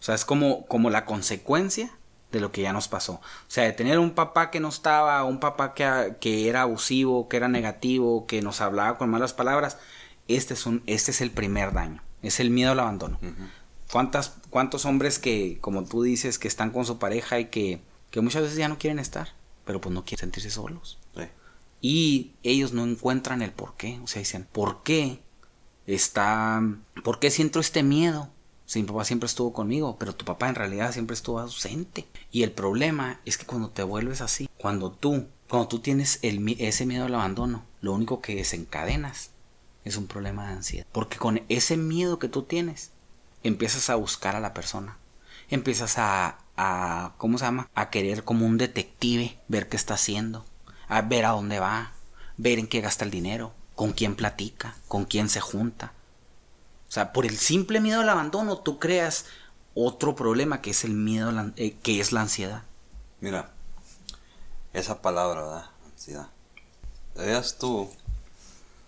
O 0.00 0.02
sea, 0.02 0.14
es 0.14 0.24
como, 0.24 0.66
como 0.66 0.90
la 0.90 1.04
consecuencia 1.04 1.92
de 2.32 2.40
lo 2.40 2.52
que 2.52 2.62
ya 2.62 2.72
nos 2.72 2.88
pasó. 2.88 3.14
O 3.14 3.20
sea, 3.48 3.64
de 3.64 3.72
tener 3.72 3.98
un 3.98 4.12
papá 4.12 4.50
que 4.50 4.60
no 4.60 4.68
estaba, 4.68 5.22
un 5.24 5.40
papá 5.40 5.74
que, 5.74 6.16
que 6.20 6.48
era 6.48 6.62
abusivo, 6.62 7.28
que 7.28 7.36
era 7.36 7.48
negativo, 7.48 8.26
que 8.26 8.40
nos 8.42 8.60
hablaba 8.60 8.98
con 8.98 9.10
malas 9.10 9.34
palabras, 9.34 9.78
este 10.28 10.54
es, 10.54 10.66
un, 10.66 10.82
este 10.86 11.10
es 11.10 11.20
el 11.20 11.30
primer 11.30 11.72
daño. 11.72 12.02
Es 12.22 12.40
el 12.40 12.50
miedo 12.50 12.72
al 12.72 12.80
abandono. 12.80 13.18
¿Cuántas, 13.90 14.36
¿Cuántos 14.50 14.84
hombres 14.84 15.18
que, 15.18 15.58
como 15.60 15.84
tú 15.84 16.02
dices, 16.02 16.38
que 16.38 16.48
están 16.48 16.70
con 16.70 16.84
su 16.84 16.98
pareja 16.98 17.40
y 17.40 17.46
que, 17.46 17.80
que 18.10 18.20
muchas 18.20 18.42
veces 18.42 18.56
ya 18.56 18.68
no 18.68 18.78
quieren 18.78 18.98
estar, 18.98 19.30
pero 19.64 19.80
pues 19.80 19.92
no 19.92 20.04
quieren 20.04 20.20
sentirse 20.20 20.50
solos? 20.50 20.98
Sí. 21.16 21.24
Y 21.80 22.32
ellos 22.42 22.72
no 22.72 22.84
encuentran 22.84 23.42
el 23.42 23.52
por 23.52 23.74
qué. 23.76 23.98
O 24.04 24.06
sea, 24.06 24.20
dicen, 24.20 24.46
¿por 24.52 24.82
qué 24.82 25.20
está... 25.86 26.62
¿Por 27.02 27.18
qué 27.18 27.30
siento 27.30 27.58
este 27.58 27.82
miedo? 27.82 28.28
Si 28.70 28.80
mi 28.80 28.86
papá 28.86 29.04
siempre 29.04 29.26
estuvo 29.26 29.52
conmigo, 29.52 29.96
pero 29.98 30.14
tu 30.14 30.24
papá 30.24 30.48
en 30.48 30.54
realidad 30.54 30.92
siempre 30.92 31.14
estuvo 31.14 31.40
ausente. 31.40 32.06
Y 32.30 32.44
el 32.44 32.52
problema 32.52 33.18
es 33.24 33.36
que 33.36 33.44
cuando 33.44 33.70
te 33.70 33.82
vuelves 33.82 34.20
así, 34.20 34.48
cuando 34.58 34.92
tú, 34.92 35.26
cuando 35.48 35.66
tú 35.66 35.80
tienes 35.80 36.20
ese 36.22 36.86
miedo 36.86 37.06
al 37.06 37.16
abandono, 37.16 37.64
lo 37.80 37.92
único 37.92 38.20
que 38.20 38.36
desencadenas 38.36 39.30
es 39.84 39.96
un 39.96 40.06
problema 40.06 40.46
de 40.46 40.52
ansiedad. 40.52 40.86
Porque 40.92 41.18
con 41.18 41.42
ese 41.48 41.76
miedo 41.76 42.20
que 42.20 42.28
tú 42.28 42.44
tienes, 42.44 42.92
empiezas 43.42 43.90
a 43.90 43.96
buscar 43.96 44.36
a 44.36 44.40
la 44.40 44.54
persona. 44.54 44.98
Empiezas 45.48 45.98
a, 45.98 46.38
a 46.56 47.14
¿cómo 47.18 47.38
se 47.38 47.46
llama? 47.46 47.68
A 47.74 47.90
querer 47.90 48.22
como 48.22 48.46
un 48.46 48.56
detective, 48.56 49.36
ver 49.48 49.68
qué 49.68 49.76
está 49.76 49.94
haciendo, 49.94 50.44
a 50.86 51.02
ver 51.02 51.24
a 51.24 51.30
dónde 51.30 51.58
va, 51.58 51.90
ver 52.36 52.60
en 52.60 52.68
qué 52.68 52.80
gasta 52.80 53.04
el 53.04 53.10
dinero, 53.10 53.52
con 53.74 53.90
quién 53.94 54.14
platica, 54.14 54.76
con 54.86 55.06
quién 55.06 55.28
se 55.28 55.40
junta. 55.40 55.92
O 56.90 56.92
sea, 56.92 57.12
por 57.12 57.24
el 57.24 57.38
simple 57.38 57.80
miedo 57.80 58.00
al 58.00 58.08
abandono, 58.08 58.58
tú 58.58 58.80
creas 58.80 59.26
otro 59.74 60.16
problema 60.16 60.60
que 60.60 60.70
es 60.70 60.82
el 60.84 60.90
miedo, 60.92 61.28
a 61.28 61.32
la- 61.32 61.52
eh, 61.56 61.76
que 61.82 62.00
es 62.00 62.10
la 62.10 62.22
ansiedad. 62.22 62.64
Mira, 63.20 63.52
esa 64.72 65.00
palabra, 65.00 65.42
¿verdad? 65.42 65.66
Ansiedad. 65.92 66.28
Veas 67.16 67.58
tú, 67.58 67.88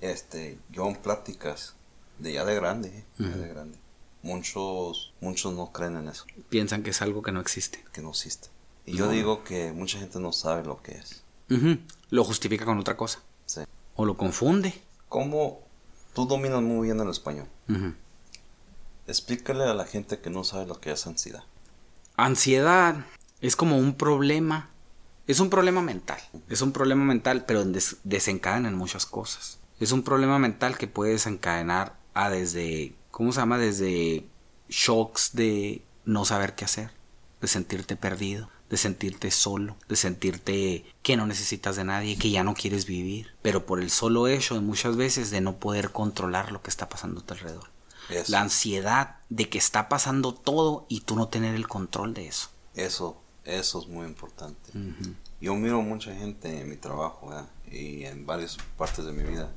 este, 0.01 0.59
yo 0.71 0.89
en 0.89 0.97
pláticas 0.97 1.75
de 2.19 2.33
ya 2.33 2.45
de 2.45 2.55
grande, 2.57 2.89
¿eh? 2.89 3.05
ya 3.19 3.29
de 3.29 3.49
grande. 3.49 3.79
Muchos, 4.23 5.13
muchos 5.21 5.53
no 5.55 5.73
creen 5.73 5.97
en 5.97 6.09
eso, 6.09 6.25
Piensan 6.49 6.83
que 6.83 6.91
es 6.91 7.03
algo 7.03 7.23
que 7.23 7.33
no 7.33 7.41
existe. 7.41 7.85
que 7.93 8.03
no 8.03 8.11
existe. 8.11 8.49
Y 8.87 8.97
yo 8.97 9.09
digo 9.09 9.45
que 9.45 9.73
mucha 9.73 9.99
gente 9.99 10.19
no 10.19 10.33
sabe 10.33 10.65
lo 10.65 10.83
que 10.83 10.93
es. 10.99 11.23
Lo 12.11 12.25
justifica 12.25 12.65
con 12.65 12.79
otra 12.79 12.97
cosa. 12.97 13.21
Sí. 13.47 13.61
O 13.95 14.05
lo 14.05 14.17
confunde. 14.17 14.81
¿Cómo 15.09 15.61
tú 16.15 16.27
dominas 16.27 16.63
muy 16.63 16.87
bien 16.87 17.01
el 17.01 17.09
español? 17.11 17.47
Explícale 19.07 19.65
a 19.65 19.75
la 19.75 19.85
gente 19.85 20.19
que 20.21 20.31
no 20.31 20.45
sabe 20.45 20.67
lo 20.67 20.81
que 20.81 20.93
es 20.93 21.07
ansiedad. 21.07 21.45
Ansiedad 22.17 23.05
es 23.41 23.57
como 23.57 23.77
un 23.79 23.95
problema. 23.95 24.71
Es 25.27 25.41
un 25.41 25.51
problema 25.51 25.83
mental. 25.83 26.19
Es 26.49 26.63
un 26.63 26.73
problema 26.73 27.05
mental, 27.05 27.45
pero 27.47 27.65
des- 27.65 27.97
desencadena 28.05 28.69
en 28.69 28.77
muchas 28.77 29.07
cosas. 29.07 29.59
Es 29.81 29.93
un 29.93 30.03
problema 30.03 30.39
mental 30.39 30.79
que 30.79 30.87
puede 30.87 31.13
desencadenar 31.13 31.97
a 32.15 32.31
desde, 32.31 32.95
¿cómo 33.11 33.33
se 33.33 33.41
llama? 33.41 33.59
Desde 33.59 34.25
shocks 34.69 35.31
de 35.35 35.83
no 36.05 36.25
saber 36.25 36.55
qué 36.55 36.65
hacer, 36.65 36.91
de 37.41 37.49
sentirte 37.49 37.97
perdido, 37.97 38.49
de 38.73 38.79
sentirte 38.79 39.31
solo, 39.31 39.77
de 39.87 39.97
sentirte 39.97 40.87
que 41.03 41.19
no 41.19 41.27
necesitas 41.27 41.77
de 41.77 41.85
nadie, 41.85 42.17
que 42.17 42.31
ya 42.31 42.43
no 42.43 42.55
quieres 42.55 42.87
vivir, 42.87 43.35
pero 43.43 43.67
por 43.67 43.83
el 43.83 43.91
solo 43.91 44.29
hecho 44.29 44.55
de 44.55 44.63
muchas 44.63 44.97
veces 44.97 45.31
de 45.31 45.43
no 45.43 45.57
poder 45.57 45.91
controlar 45.93 46.53
lo 46.53 46.63
que 46.63 46.71
está 46.71 46.89
pasando 46.89 47.21
a 47.21 47.27
tu 47.27 47.35
alrededor. 47.35 47.69
Eso, 48.09 48.33
La 48.33 48.41
ansiedad 48.41 49.17
de 49.29 49.51
que 49.51 49.59
está 49.59 49.91
pasando 49.91 50.33
todo 50.33 50.87
y 50.89 51.03
tú 51.03 51.17
no 51.17 51.29
tener 51.29 51.55
el 51.55 51.69
control 51.69 52.15
de 52.15 52.29
eso. 52.29 52.49
eso, 52.75 53.21
eso 53.45 53.79
es 53.83 53.89
muy 53.89 54.07
importante. 54.07 54.71
Yo 55.39 55.55
miro 55.55 55.83
mucha 55.83 56.15
gente 56.15 56.63
en 56.63 56.71
mi 56.71 56.77
trabajo 56.77 57.29
¿verdad? 57.29 57.51
y 57.71 58.07
en 58.07 58.25
varias 58.25 58.57
partes 58.79 59.05
de 59.05 59.13
mi 59.13 59.23
vida, 59.23 59.51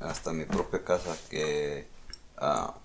hasta 0.00 0.30
en 0.30 0.38
mi 0.38 0.44
propia 0.46 0.82
casa, 0.82 1.14
que 1.28 1.86
ah, 2.38 2.78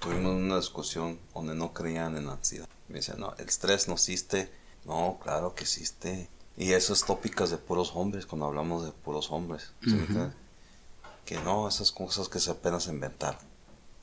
tuvimos 0.00 0.34
una 0.34 0.56
discusión 0.56 1.20
donde 1.32 1.54
no 1.54 1.72
creían 1.72 2.16
en 2.16 2.26
la 2.26 2.32
ansiedad. 2.32 2.66
Me 2.88 2.96
decían, 2.96 3.20
no, 3.20 3.32
el 3.38 3.46
estrés 3.46 3.86
no 3.86 3.94
existe. 3.94 4.60
No, 4.84 5.18
claro 5.22 5.54
que 5.54 5.62
existe. 5.64 6.28
Y 6.56 6.72
eso 6.72 6.92
es 6.92 7.04
tópicas 7.04 7.50
de 7.50 7.56
puros 7.56 7.92
hombres, 7.94 8.26
cuando 8.26 8.46
hablamos 8.46 8.84
de 8.84 8.92
puros 8.92 9.30
hombres. 9.30 9.72
Que 11.24 11.38
no, 11.40 11.68
esas 11.68 11.92
cosas 11.92 12.28
que 12.28 12.40
se 12.40 12.50
apenas 12.50 12.88
inventaron. 12.88 13.40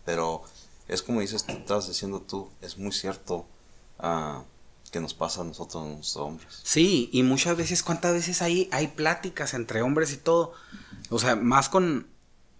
Pero 0.05 0.41
es 0.87 1.01
como 1.01 1.21
dices, 1.21 1.45
tú 1.45 1.51
estás 1.53 1.87
diciendo 1.87 2.21
tú, 2.21 2.49
es 2.61 2.77
muy 2.77 2.91
cierto 2.91 3.45
ah, 3.99 4.43
que 4.91 4.99
nos 4.99 5.13
pasa 5.13 5.41
a 5.41 5.43
nosotros 5.43 5.85
los 5.97 6.15
hombres. 6.17 6.61
Sí, 6.63 7.09
y 7.11 7.21
muchas 7.23 7.55
veces, 7.57 7.83
¿cuántas 7.83 8.13
veces 8.13 8.41
hay, 8.41 8.69
hay 8.71 8.87
pláticas 8.87 9.53
entre 9.53 9.81
hombres 9.81 10.13
y 10.13 10.17
todo? 10.17 10.53
O 11.11 11.19
sea, 11.19 11.35
más 11.35 11.69
con, 11.69 12.07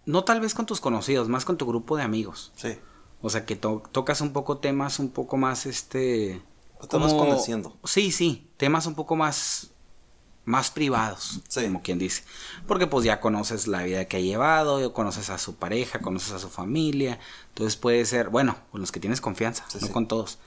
no 0.06 0.24
tal 0.26 0.42
vez 0.42 0.54
con 0.54 0.66
tus 0.66 0.82
conocidos, 0.82 1.30
más 1.30 1.46
con 1.46 1.58
tu 1.58 1.66
grupo 1.66 1.98
de 1.98 2.04
amigos. 2.04 2.52
Sí. 2.58 2.78
O 3.22 3.30
sea, 3.30 3.46
que 3.46 3.56
to- 3.56 3.82
tocas 3.92 4.22
un 4.22 4.34
poco 4.34 4.60
temas 4.60 5.00
un 5.00 5.10
poco 5.10 5.38
más, 5.38 5.66
este... 5.66 6.42
Vas 6.82 7.14
conociendo. 7.14 7.78
Sí, 7.84 8.12
sí, 8.12 8.50
temas 8.58 8.86
un 8.86 8.96
poco 8.96 9.16
más, 9.16 9.72
más 10.46 10.72
privados, 10.72 11.42
Sí. 11.48 11.64
como 11.64 11.82
quien 11.82 12.00
dice. 12.00 12.24
Porque 12.68 12.88
pues 12.88 13.06
ya 13.06 13.20
conoces 13.20 13.68
la 13.68 13.84
vida 13.84 14.06
que 14.06 14.18
ha 14.18 14.22
llevado, 14.22 14.94
conoces 14.94 15.30
a 15.30 15.38
su 15.38 15.56
pareja, 15.56 16.00
conoces 16.00 16.32
a 16.32 16.40
su 16.40 16.50
familia. 16.50 17.20
Entonces 17.50 17.76
puede 17.76 18.06
ser, 18.06 18.30
bueno, 18.30 18.56
con 18.72 18.82
los 18.82 18.92
que 18.92 19.00
tienes 19.00 19.22
confianza, 19.22 19.66
Sí, 19.68 19.78
no 19.82 19.88
sí. 19.88 19.94
con 19.94 20.08
todos. 20.08 20.40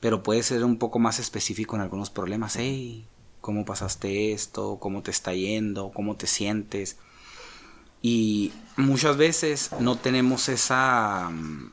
Pero 0.00 0.22
puede 0.22 0.42
ser 0.42 0.62
un 0.64 0.78
poco 0.78 0.98
más 0.98 1.18
específico 1.18 1.74
en 1.74 1.82
algunos 1.82 2.10
problemas. 2.10 2.54
Hey, 2.56 3.06
¿cómo 3.40 3.64
pasaste 3.64 4.32
esto? 4.32 4.78
¿Cómo 4.80 5.02
te 5.02 5.10
está 5.10 5.32
yendo? 5.32 5.90
¿Cómo 5.92 6.16
te 6.16 6.26
sientes? 6.28 6.98
Y 8.00 8.52
muchas 8.76 9.16
veces 9.16 9.70
no 9.80 9.96
tenemos 9.96 10.48
esa... 10.48 11.30
mm, 11.32 11.72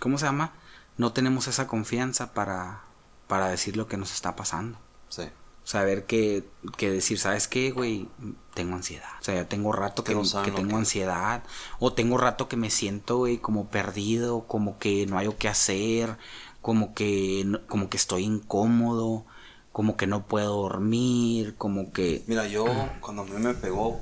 ¿Cómo 0.00 0.18
se 0.18 0.26
llama? 0.26 0.52
No 0.98 1.12
tenemos 1.12 1.48
esa 1.48 1.66
confianza 1.66 2.32
para, 2.32 2.83
para 3.26 3.48
decir 3.48 3.76
lo 3.76 3.86
que 3.88 3.96
nos 3.96 4.12
está 4.12 4.36
pasando. 4.36 4.78
Sí. 5.08 5.24
Saber 5.64 6.04
que, 6.04 6.44
que 6.76 6.90
decir, 6.90 7.18
¿sabes 7.18 7.48
qué, 7.48 7.70
güey? 7.70 8.08
Tengo 8.52 8.76
ansiedad. 8.76 9.08
O 9.20 9.24
sea, 9.24 9.34
ya 9.34 9.48
tengo 9.48 9.72
rato 9.72 10.04
que, 10.04 10.14
tengo 10.14 10.68
que- 10.68 10.74
ansiedad. 10.74 11.42
O 11.78 11.94
tengo 11.94 12.18
rato 12.18 12.48
que 12.48 12.56
me 12.56 12.70
siento, 12.70 13.18
güey, 13.18 13.38
como 13.38 13.68
perdido, 13.68 14.46
como 14.46 14.78
que 14.78 15.06
no 15.06 15.16
hay 15.16 15.28
qué 15.38 15.48
hacer, 15.48 16.18
como 16.60 16.94
que, 16.94 17.60
como 17.68 17.88
que 17.88 17.96
estoy 17.96 18.24
incómodo, 18.24 19.24
como 19.72 19.96
que 19.96 20.06
no 20.06 20.26
puedo 20.26 20.54
dormir, 20.62 21.56
como 21.56 21.92
que... 21.92 22.22
Mira, 22.26 22.46
yo 22.46 22.66
cuando 23.00 23.22
a 23.22 23.24
mí 23.24 23.32
me 23.38 23.54
pegó, 23.54 24.00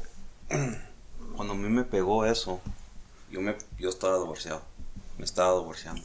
cuando 1.37 1.55
a 1.55 1.57
mí 1.57 1.69
me 1.69 1.85
pegó 1.85 2.27
eso, 2.27 2.61
yo 3.31 3.41
me, 3.41 3.57
yo 3.79 3.89
estaba 3.89 4.19
divorciado, 4.19 4.63
me 5.17 5.25
estaba 5.25 5.59
divorciando. 5.59 6.03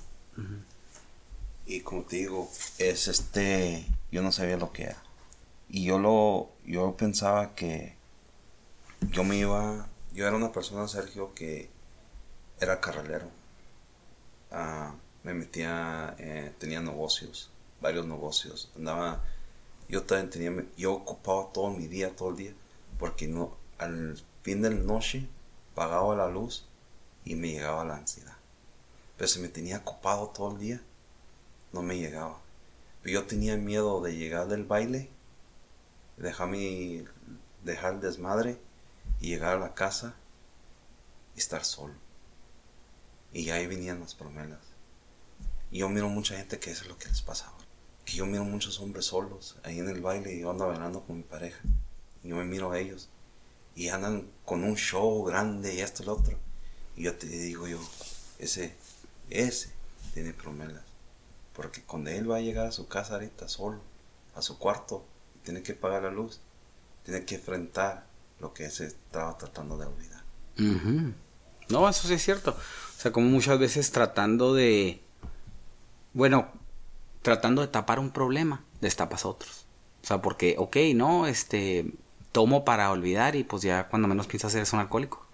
Y 1.70 1.82
como 1.82 2.04
te 2.04 2.16
digo, 2.16 2.50
es 2.78 3.10
este, 3.10 3.86
yo 4.10 4.22
no 4.22 4.32
sabía 4.32 4.56
lo 4.56 4.72
que 4.72 4.84
era. 4.84 5.04
Y 5.68 5.84
yo 5.84 6.00
lo, 6.00 6.50
yo 6.66 6.96
pensaba 6.96 7.56
que 7.56 7.94
yo 9.12 9.26
me 9.26 9.36
iba, 9.36 9.90
yo 10.14 10.26
era 10.26 10.38
una 10.38 10.54
persona, 10.54 10.88
Sergio, 10.88 11.34
que 11.36 11.70
era 12.62 12.80
carralero. 12.80 13.28
Ah, 14.50 14.96
me 15.24 15.34
metía, 15.34 16.16
eh, 16.20 16.54
tenía 16.58 16.80
negocios, 16.80 17.52
varios 17.82 18.06
negocios. 18.08 18.72
Andaba, 18.78 19.22
yo 19.90 20.04
también 20.04 20.30
tenía, 20.30 20.66
yo 20.78 20.94
ocupaba 20.94 21.52
todo 21.52 21.72
mi 21.72 21.88
día, 21.88 22.16
todo 22.16 22.30
el 22.30 22.38
día, 22.38 22.54
porque 22.98 23.28
no, 23.28 23.58
al 23.78 24.18
fin 24.42 24.62
de 24.62 24.70
la 24.70 24.82
noche 24.84 25.28
pagaba 25.76 26.16
la 26.16 26.30
luz 26.30 26.66
y 27.26 27.36
me 27.36 27.50
llegaba 27.50 27.84
la 27.84 27.98
ansiedad. 27.98 28.38
Pero 29.18 29.28
si 29.28 29.42
me 29.42 29.50
tenía 29.50 29.80
ocupado 29.80 30.30
todo 30.30 30.54
el 30.54 30.60
día, 30.60 30.82
no 31.78 31.84
me 31.84 31.98
llegaba. 31.98 32.42
Yo 33.06 33.26
tenía 33.26 33.56
miedo 33.56 34.02
de 34.02 34.18
llegar 34.18 34.48
del 34.48 34.66
baile, 34.66 35.10
dejar 36.18 36.50
mi, 36.50 37.06
dejar 37.64 38.00
desmadre 38.00 38.58
y 39.22 39.28
llegar 39.28 39.58
a 39.58 39.60
la 39.60 39.76
casa 39.76 40.16
y 41.36 41.40
estar 41.40 41.64
solo. 41.64 41.94
Y 43.32 43.52
ahí 43.52 43.68
venían 43.68 44.00
las 44.00 44.16
promesas. 44.16 44.60
Y 45.70 45.80
yo 45.80 45.90
miro 45.90 46.10
mucha 46.10 46.36
gente 46.36 46.60
que 46.60 46.72
eso 46.72 46.84
es 46.84 46.90
lo 46.90 46.98
que 46.98 47.10
les 47.10 47.22
pasa 47.22 47.48
ahora. 47.48 47.66
que 48.06 48.14
yo 48.16 48.26
miro 48.26 48.44
muchos 48.44 48.80
hombres 48.80 49.06
solos 49.06 49.58
ahí 49.64 49.80
en 49.80 49.90
el 49.90 50.02
baile 50.02 50.34
y 50.34 50.40
yo 50.40 50.50
ando 50.50 50.68
bailando 50.68 51.04
con 51.04 51.18
mi 51.18 51.24
pareja. 51.24 51.60
Y 52.24 52.30
yo 52.30 52.38
me 52.38 52.46
miro 52.46 52.72
a 52.72 52.80
ellos 52.80 53.10
y 53.76 53.90
andan 53.90 54.28
con 54.46 54.64
un 54.64 54.76
show 54.76 55.24
grande 55.24 55.76
y 55.76 55.82
esto 55.82 56.02
y 56.02 56.06
lo 56.08 56.14
otro. 56.14 56.38
Y 56.96 57.04
yo 57.04 57.16
te 57.16 57.28
digo 57.28 57.68
yo, 57.68 57.80
ese, 58.40 58.74
ese 59.30 59.70
tiene 60.14 60.34
problemas. 60.34 60.87
Porque 61.58 61.82
cuando 61.82 62.12
él 62.12 62.30
va 62.30 62.38
a 62.38 62.42
llegar 62.42 62.68
a 62.68 62.72
su 62.72 62.88
casa 62.88 63.16
ahorita 63.16 63.50
solo, 63.50 63.80
a 64.36 64.44
su 64.44 64.60
cuarto, 64.60 65.04
y 65.36 65.40
tiene 65.40 65.64
que 65.64 65.74
pagar 65.74 66.04
la 66.04 66.12
luz, 66.12 66.40
tiene 67.04 67.26
que 67.26 67.36
enfrentar 67.36 68.06
lo 68.40 68.54
que 68.54 68.70
se 68.70 68.86
estaba 68.86 69.36
tratando 69.40 69.76
de 69.76 69.88
olvidar. 69.88 70.24
No, 71.70 71.90
eso 71.90 72.08
sí 72.08 72.14
es 72.14 72.24
cierto. 72.24 72.52
O 72.52 73.02
sea, 73.02 73.12
como 73.12 73.28
muchas 73.28 73.58
veces 73.58 73.92
tratando 73.92 74.54
de, 74.54 75.02
bueno, 76.14 76.48
tratando 77.24 77.64
de 77.64 77.70
tapar 77.70 77.98
un 77.98 78.12
problema, 78.12 78.64
destapas 78.80 79.26
otros. 79.26 79.66
O 80.04 80.06
sea, 80.06 80.22
porque, 80.22 80.56
ok, 80.60 80.78
no, 80.94 81.26
este, 81.26 81.92
tomo 82.32 82.66
para 82.66 82.92
olvidar 82.92 83.36
y 83.36 83.44
pues 83.44 83.64
ya 83.64 83.88
cuando 83.88 84.08
menos 84.08 84.28
piensas 84.28 84.54
eres 84.54 84.74
un 84.74 84.80
alcohólico. 84.80 85.26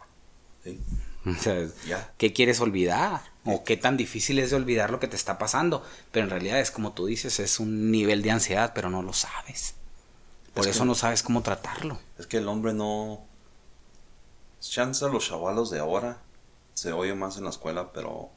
Sí. 0.64 0.80
O 1.26 1.34
sea, 1.36 1.70
¿qué 2.18 2.34
quieres 2.34 2.60
olvidar? 2.60 3.33
O 3.46 3.64
qué 3.64 3.76
tan 3.76 3.98
difícil 3.98 4.40
es 4.40 4.52
de 4.52 4.56
olvidar 4.56 4.90
lo 4.90 5.00
que 5.00 5.08
te 5.08 5.16
está 5.16 5.38
pasando. 5.38 5.84
Pero 6.12 6.26
en 6.26 6.30
realidad 6.30 6.60
es 6.60 6.72
como 6.72 6.94
tú 6.94 7.06
dices, 7.06 7.40
es 7.40 7.60
un 7.60 7.92
nivel 7.92 8.22
de 8.22 8.32
ansiedad, 8.32 8.72
pero 8.74 8.90
no 8.90 9.02
lo 9.02 9.14
sabes. 9.14 9.76
Por 10.54 10.68
eso 10.68 10.86
no 10.86 10.96
sabes 10.96 11.24
cómo 11.24 11.42
tratarlo. 11.42 12.00
Es 12.18 12.28
que 12.28 12.38
el 12.38 12.48
hombre 12.48 12.74
no... 12.74 13.26
Chance 14.60 15.10
los 15.10 15.28
chavalos 15.28 15.72
de 15.72 15.80
ahora 15.80 16.20
se 16.74 16.94
oye 16.94 17.14
más 17.14 17.38
en 17.38 17.44
la 17.44 17.50
escuela, 17.50 17.92
pero 17.92 18.30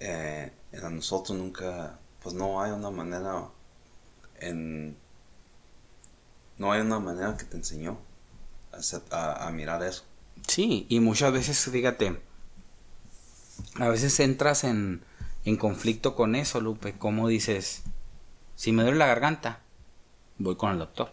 eh, 0.00 0.52
en 0.72 0.96
nosotros 0.96 1.38
nunca, 1.38 1.98
pues 2.22 2.34
no 2.34 2.60
hay 2.60 2.72
una 2.72 2.90
manera 2.90 3.48
en... 4.40 4.98
No 6.58 6.72
hay 6.72 6.82
una 6.82 6.98
manera 6.98 7.36
que 7.36 7.44
te 7.44 7.56
enseñó 7.56 7.98
a 9.10 9.50
mirar 9.50 9.82
eso. 9.82 10.04
Sí, 10.46 10.86
y 10.88 11.00
muchas 11.00 11.32
veces, 11.32 11.58
fíjate, 11.70 12.20
a 13.76 13.88
veces 13.88 14.18
entras 14.20 14.64
en, 14.64 15.02
en 15.44 15.56
conflicto 15.56 16.14
con 16.14 16.34
eso, 16.34 16.60
Lupe. 16.60 16.94
Como 16.94 17.28
dices, 17.28 17.82
si 18.54 18.72
me 18.72 18.82
duele 18.82 18.98
la 18.98 19.06
garganta, 19.06 19.60
voy 20.38 20.56
con 20.56 20.70
el 20.70 20.78
doctor. 20.78 21.12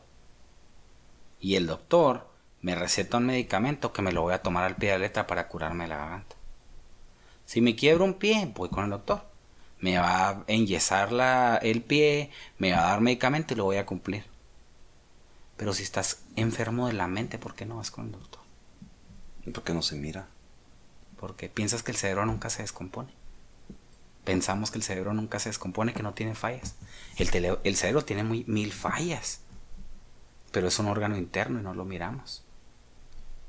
Y 1.40 1.56
el 1.56 1.68
doctor 1.68 2.30
me 2.62 2.76
receta 2.76 3.18
un 3.18 3.26
medicamento 3.26 3.92
que 3.92 4.02
me 4.02 4.12
lo 4.12 4.22
voy 4.22 4.34
a 4.34 4.42
tomar 4.42 4.64
al 4.64 4.76
pie 4.76 4.92
de 4.92 5.00
la 5.00 5.06
letra 5.06 5.28
para 5.28 5.48
curarme 5.48 5.88
la 5.88 5.98
garganta. 5.98 6.36
Si 7.46 7.62
me 7.62 7.76
quiebro 7.76 8.06
un 8.06 8.14
pie, 8.14 8.52
voy 8.56 8.70
con 8.70 8.86
el 8.86 8.92
doctor. 8.92 9.26
Me 9.80 9.98
va 9.98 10.30
a 10.30 10.44
enyesar 10.48 11.12
la, 11.12 11.58
el 11.58 11.82
pie, 11.82 12.30
me 12.60 12.72
va 12.72 12.86
a 12.86 12.90
dar 12.92 13.02
medicamento 13.02 13.54
y 13.54 13.58
lo 13.58 13.66
voy 13.66 13.78
a 13.78 13.86
cumplir. 13.86 14.26
Pero 15.58 15.74
si 15.74 15.84
estás 15.84 16.24
enfermo 16.36 16.88
de 16.88 16.94
la 16.94 17.08
mente, 17.08 17.40
¿por 17.40 17.56
qué 17.56 17.66
no 17.66 17.78
vas 17.78 17.90
con 17.90 18.06
el 18.06 18.12
doctor? 18.12 18.42
¿Y 19.46 19.50
por 19.50 19.64
qué 19.64 19.74
no 19.74 19.82
se 19.82 19.96
mira? 19.96 20.28
Porque 21.22 21.48
piensas 21.48 21.84
que 21.84 21.92
el 21.92 21.98
cerebro 21.98 22.26
nunca 22.26 22.50
se 22.50 22.64
descompone. 22.64 23.14
Pensamos 24.26 24.72
que 24.72 24.78
el 24.78 24.84
cerebro 24.84 25.14
nunca 25.14 25.40
se 25.40 25.48
descompone, 25.48 25.94
que 25.94 26.04
no 26.04 26.14
tiene 26.14 26.36
fallas. 26.36 26.76
El, 27.16 27.58
el 27.64 27.76
cerebro 27.78 28.04
tiene 28.04 28.26
muy, 28.26 28.44
mil 28.46 28.74
fallas. 28.74 29.40
Pero 30.52 30.68
es 30.68 30.78
un 30.80 30.88
órgano 30.88 31.16
interno 31.16 31.60
y 31.60 31.64
no 31.64 31.74
lo 31.74 31.86
miramos. 31.86 32.44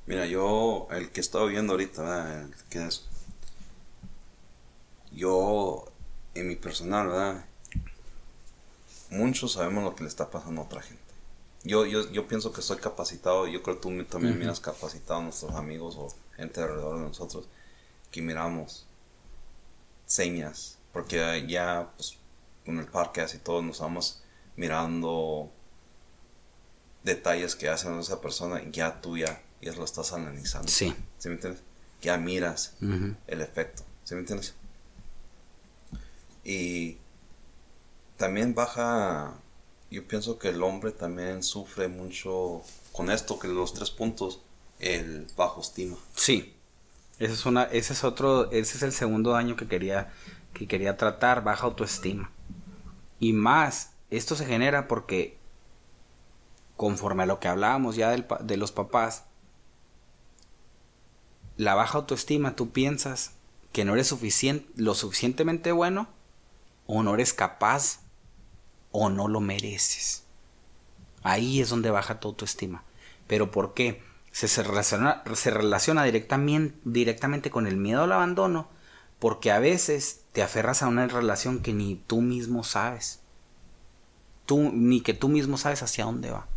Mira, 0.06 0.26
yo, 0.26 0.86
el 0.92 1.10
que 1.10 1.20
estaba 1.20 1.46
viendo 1.46 1.72
ahorita, 1.72 2.02
¿verdad? 2.02 2.50
es? 2.70 3.06
Yo, 5.10 5.90
en 6.34 6.46
mi 6.46 6.54
personal, 6.54 7.08
¿verdad? 7.08 7.44
Muchos 9.10 9.54
sabemos 9.54 9.82
lo 9.82 9.96
que 9.96 10.04
le 10.04 10.08
está 10.08 10.30
pasando 10.30 10.60
a 10.60 10.64
otra 10.64 10.80
gente 10.80 11.02
yo, 11.64 11.86
yo, 11.86 12.10
yo 12.10 12.26
pienso 12.26 12.52
que 12.52 12.60
estoy 12.60 12.78
capacitado, 12.78 13.46
yo 13.46 13.62
creo 13.62 13.76
que 13.76 13.82
tú 13.82 14.04
también 14.04 14.38
miras 14.38 14.60
capacitado 14.60 15.20
a 15.20 15.22
nuestros 15.22 15.54
amigos 15.54 15.96
o 15.96 16.08
gente 16.36 16.60
alrededor 16.60 16.96
de 16.96 17.02
nosotros, 17.02 17.46
que 18.12 18.22
miramos 18.22 18.86
señas, 20.06 20.78
porque 20.92 21.44
ya 21.48 21.90
pues, 21.96 22.18
con 22.64 22.78
el 22.78 22.86
parque 22.86 23.22
así 23.22 23.38
todos 23.38 23.64
nos 23.64 23.80
vamos 23.80 24.22
mirando 24.54 25.50
detalles 27.02 27.56
que 27.56 27.68
hacen 27.68 27.98
esa 27.98 28.20
persona, 28.20 28.62
ya 28.70 29.00
tú 29.00 29.16
ya, 29.16 29.42
ya 29.60 29.72
lo 29.72 29.84
estás 29.84 30.12
analizando. 30.12 30.68
Sí. 30.68 30.94
¿Sí 31.18 31.28
me 31.28 31.34
entiendes? 31.34 31.62
Ya 32.00 32.16
miras 32.16 32.74
el 32.80 33.40
efecto, 33.40 33.82
¿sí 34.04 34.14
me 34.14 34.20
entiendes? 34.20 34.54
Y 36.44 36.98
también 38.16 38.54
baja 38.54 39.34
yo 39.92 40.08
pienso 40.08 40.38
que 40.38 40.48
el 40.48 40.62
hombre 40.62 40.92
también 40.92 41.42
sufre 41.42 41.86
mucho 41.86 42.62
con 42.92 43.10
esto, 43.10 43.38
que 43.38 43.46
los 43.46 43.74
tres 43.74 43.90
puntos, 43.90 44.40
el 44.78 45.26
bajo 45.36 45.60
estima. 45.60 45.96
Sí, 46.16 46.56
ese 47.26 47.92
es, 47.92 48.04
otro, 48.04 48.50
ese 48.50 48.76
es 48.76 48.82
el 48.82 48.92
segundo 48.92 49.32
daño 49.32 49.56
que 49.56 49.68
quería, 49.68 50.12
que 50.54 50.66
quería 50.66 50.96
tratar, 50.96 51.44
baja 51.44 51.66
autoestima. 51.66 52.30
Y 53.20 53.32
más, 53.32 53.92
esto 54.10 54.34
se 54.34 54.46
genera 54.46 54.88
porque 54.88 55.38
conforme 56.76 57.22
a 57.22 57.26
lo 57.26 57.38
que 57.38 57.48
hablábamos 57.48 57.96
ya 57.96 58.10
de 58.10 58.56
los 58.56 58.72
papás, 58.72 59.24
la 61.56 61.74
baja 61.74 61.98
autoestima, 61.98 62.56
tú 62.56 62.72
piensas 62.72 63.34
que 63.72 63.84
no 63.84 63.94
eres 63.94 64.12
lo 64.76 64.94
suficientemente 64.94 65.72
bueno 65.72 66.08
o 66.86 67.02
no 67.02 67.14
eres 67.14 67.32
capaz 67.32 68.00
o 68.90 69.10
no 69.10 69.28
lo 69.28 69.40
mereces. 69.40 70.24
Ahí 71.22 71.60
es 71.60 71.70
donde 71.70 71.90
baja 71.90 72.20
tu 72.20 72.28
autoestima. 72.28 72.82
¿Pero 73.26 73.50
por 73.50 73.74
qué? 73.74 74.02
Se, 74.32 74.48
se 74.48 74.62
relaciona, 74.62 75.22
se 75.34 75.50
relaciona 75.50 76.04
directamente, 76.04 76.76
directamente 76.84 77.50
con 77.50 77.66
el 77.66 77.76
miedo 77.76 78.02
al 78.02 78.12
abandono 78.12 78.68
porque 79.22 79.52
a 79.52 79.60
veces 79.60 80.22
te 80.32 80.42
aferras 80.42 80.82
a 80.82 80.88
una 80.88 81.06
relación 81.06 81.60
que 81.60 81.72
ni 81.72 81.94
tú 81.94 82.22
mismo 82.22 82.64
sabes. 82.64 83.20
Tú, 84.46 84.72
ni 84.72 85.00
que 85.00 85.14
tú 85.14 85.28
mismo 85.28 85.58
sabes 85.58 85.80
hacia 85.84 86.06
dónde 86.06 86.32
va. 86.32 86.48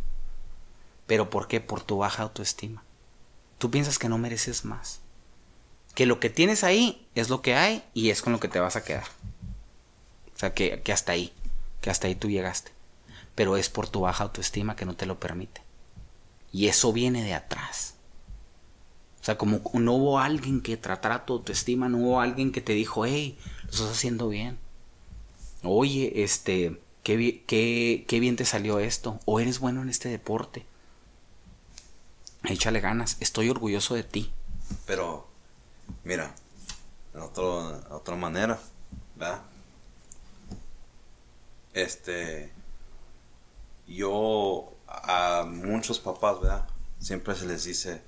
¿Pero 1.06 1.30
por 1.30 1.46
qué? 1.46 1.60
Por 1.60 1.84
tu 1.84 1.98
baja 1.98 2.24
autoestima. 2.24 2.82
Tú 3.58 3.70
piensas 3.70 4.00
que 4.00 4.08
no 4.08 4.18
mereces 4.18 4.64
más. 4.64 5.00
Que 5.94 6.06
lo 6.06 6.18
que 6.18 6.28
tienes 6.28 6.64
ahí 6.64 7.06
es 7.14 7.28
lo 7.28 7.40
que 7.40 7.54
hay 7.54 7.84
y 7.94 8.10
es 8.10 8.20
con 8.20 8.32
lo 8.32 8.40
que 8.40 8.48
te 8.48 8.58
vas 8.58 8.74
a 8.74 8.82
quedar. 8.82 9.06
O 10.34 10.38
sea, 10.38 10.52
que, 10.52 10.82
que 10.82 10.92
hasta 10.92 11.12
ahí 11.12 11.32
que 11.86 11.90
hasta 11.90 12.08
ahí 12.08 12.16
tú 12.16 12.28
llegaste. 12.28 12.72
Pero 13.36 13.56
es 13.56 13.70
por 13.70 13.88
tu 13.88 14.00
baja 14.00 14.24
autoestima 14.24 14.74
que 14.74 14.86
no 14.86 14.96
te 14.96 15.06
lo 15.06 15.20
permite. 15.20 15.62
Y 16.52 16.68
eso 16.68 16.92
viene 16.92 17.22
de 17.22 17.34
atrás. 17.34 17.94
O 19.20 19.24
sea, 19.24 19.36
como 19.36 19.60
no 19.74 19.94
hubo 19.94 20.20
alguien 20.20 20.60
que 20.60 20.76
tratara 20.76 21.26
tu 21.26 21.34
autoestima, 21.34 21.88
no 21.88 21.98
hubo 21.98 22.20
alguien 22.20 22.52
que 22.52 22.60
te 22.60 22.72
dijo, 22.72 23.04
hey, 23.04 23.38
lo 23.64 23.70
estás 23.70 23.90
haciendo 23.90 24.28
bien. 24.28 24.58
Oye, 25.62 26.22
este, 26.22 26.80
qué, 27.02 27.42
qué, 27.46 28.04
qué 28.06 28.20
bien 28.20 28.36
te 28.36 28.44
salió 28.44 28.78
esto. 28.78 29.20
O 29.24 29.40
eres 29.40 29.58
bueno 29.58 29.82
en 29.82 29.88
este 29.88 30.08
deporte. 30.08 30.64
Échale 32.44 32.80
ganas, 32.80 33.16
estoy 33.20 33.50
orgulloso 33.50 33.94
de 33.94 34.04
ti. 34.04 34.30
Pero, 34.86 35.26
mira, 36.04 36.34
de 37.12 37.20
otra 37.20 38.14
manera, 38.14 38.60
¿verdad? 39.16 39.42
este, 41.76 42.50
yo 43.86 44.72
a 45.02 45.44
muchos 45.44 45.98
papás, 45.98 46.40
¿verdad? 46.40 46.68
Siempre 46.98 47.34
se 47.34 47.46
les 47.46 47.64
dice, 47.64 48.02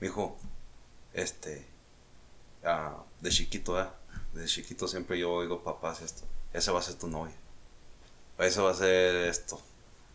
mi 0.00 0.08
hijo, 0.08 0.36
este, 1.12 1.66
de 3.20 3.30
chiquito, 3.30 3.74
¿verdad? 3.74 3.94
De 4.34 4.46
chiquito 4.46 4.88
siempre 4.88 5.18
yo 5.18 5.32
oigo 5.32 5.62
papás 5.62 6.02
esto, 6.02 6.22
ese 6.52 6.70
va 6.70 6.80
a 6.80 6.82
ser 6.82 6.96
tu 6.96 7.08
novia, 7.08 7.34
o 8.38 8.42
ese 8.42 8.60
va 8.60 8.70
a 8.70 8.74
ser 8.74 9.14
esto, 9.28 9.60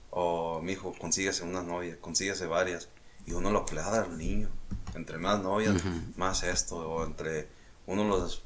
o 0.09 0.61
mi 0.61 0.73
hijo, 0.73 0.93
consíguese 0.99 1.43
una 1.43 1.61
novia, 1.61 1.99
consíguese 1.99 2.47
varias, 2.47 2.89
y 3.25 3.33
uno 3.33 3.51
lo 3.51 3.65
dar 3.65 4.05
al 4.05 4.17
niño, 4.17 4.49
entre 4.95 5.17
más 5.17 5.41
novias, 5.41 5.83
más 6.15 6.43
esto, 6.43 6.77
o 6.77 7.05
entre 7.05 7.47
uno 7.85 8.03
los, 8.03 8.43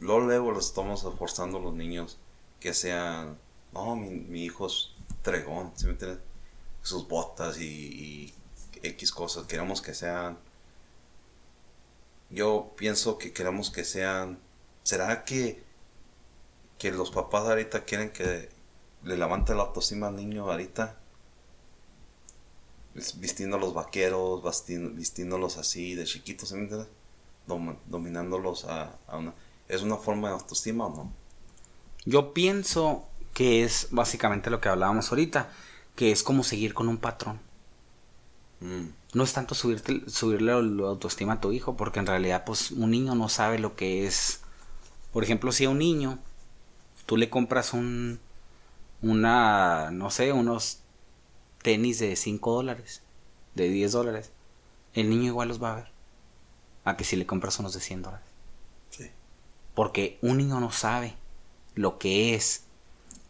luego 0.00 0.52
los 0.52 0.66
estamos 0.66 1.06
forzando 1.18 1.58
a 1.58 1.60
los 1.60 1.74
niños 1.74 2.18
que 2.60 2.74
sean 2.74 3.38
no, 3.72 3.96
mi, 3.96 4.44
hijo 4.44 4.66
es 4.66 4.90
tregón, 5.22 5.72
¿sí 5.76 5.86
me 5.86 5.92
entiendes? 5.92 6.20
Sus 6.88 7.06
botas 7.06 7.60
y, 7.60 8.32
X 8.82 9.12
cosas, 9.12 9.44
queremos 9.44 9.82
que 9.82 9.92
sean... 9.92 10.38
Yo 12.30 12.72
pienso 12.78 13.18
que 13.18 13.34
queremos 13.34 13.70
que 13.70 13.84
sean... 13.84 14.38
¿Será 14.84 15.26
que, 15.26 15.62
que 16.78 16.90
los 16.90 17.10
papás 17.10 17.46
ahorita 17.46 17.84
quieren 17.84 18.10
que 18.10 18.48
le 19.02 19.18
levante 19.18 19.54
la 19.54 19.64
autoestima 19.64 20.06
al 20.06 20.16
niño 20.16 20.50
ahorita? 20.50 20.98
Vistiendo 23.16 23.58
los 23.58 23.74
vaqueros, 23.74 24.42
vistiéndolos 24.94 25.58
así 25.58 25.94
de 25.94 26.04
chiquitos, 26.04 26.54
dominándolos 27.84 28.64
a, 28.64 28.98
a. 29.08 29.34
¿Es 29.68 29.82
una 29.82 29.98
forma 29.98 30.28
de 30.28 30.34
autoestima 30.36 30.86
o 30.86 30.96
no? 30.96 31.12
Yo 32.06 32.32
pienso 32.32 33.04
que 33.34 33.62
es 33.62 33.88
básicamente 33.90 34.48
lo 34.48 34.62
que 34.62 34.70
hablábamos 34.70 35.10
ahorita, 35.10 35.52
que 35.98 36.12
es 36.12 36.22
como 36.22 36.44
seguir 36.44 36.74
con 36.74 36.86
un 36.86 36.98
patrón. 36.98 37.40
Mm. 38.60 38.90
No 39.14 39.24
es 39.24 39.32
tanto 39.32 39.56
subirte, 39.56 40.08
subirle 40.08 40.52
la 40.52 40.86
autoestima 40.86 41.32
a 41.32 41.40
tu 41.40 41.50
hijo, 41.50 41.76
porque 41.76 41.98
en 41.98 42.06
realidad, 42.06 42.44
pues, 42.46 42.70
un 42.70 42.92
niño 42.92 43.16
no 43.16 43.28
sabe 43.28 43.58
lo 43.58 43.74
que 43.74 44.06
es. 44.06 44.42
Por 45.12 45.24
ejemplo, 45.24 45.50
si 45.50 45.64
a 45.64 45.70
un 45.70 45.78
niño 45.78 46.20
tú 47.04 47.16
le 47.16 47.28
compras 47.28 47.72
un, 47.72 48.20
una, 49.02 49.90
no 49.90 50.10
sé, 50.10 50.32
unos 50.32 50.82
tenis 51.62 51.98
de 51.98 52.14
5 52.14 52.54
dólares, 52.54 53.02
de 53.56 53.68
10 53.68 53.90
dólares, 53.90 54.30
el 54.94 55.10
niño 55.10 55.24
igual 55.24 55.48
los 55.48 55.60
va 55.60 55.72
a 55.72 55.76
ver. 55.76 55.90
A 56.84 56.96
que 56.96 57.02
si 57.02 57.16
le 57.16 57.26
compras 57.26 57.58
unos 57.58 57.74
de 57.74 57.80
100 57.80 58.02
dólares. 58.02 58.26
Sí. 58.90 59.10
Porque 59.74 60.16
un 60.22 60.36
niño 60.36 60.60
no 60.60 60.70
sabe 60.70 61.16
lo 61.74 61.98
que 61.98 62.36
es, 62.36 62.66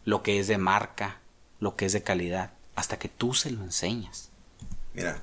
lo 0.05 0.21
que 0.21 0.39
es 0.39 0.47
de 0.47 0.59
marca, 0.59 1.19
lo 1.59 1.75
que 1.75 1.87
es 1.87 1.93
de 1.93 2.03
calidad, 2.03 2.53
hasta 2.79 2.97
que 2.97 3.09
tú 3.09 3.33
se 3.33 3.51
lo 3.51 3.63
enseñas. 3.63 4.29
Mira, 4.93 5.21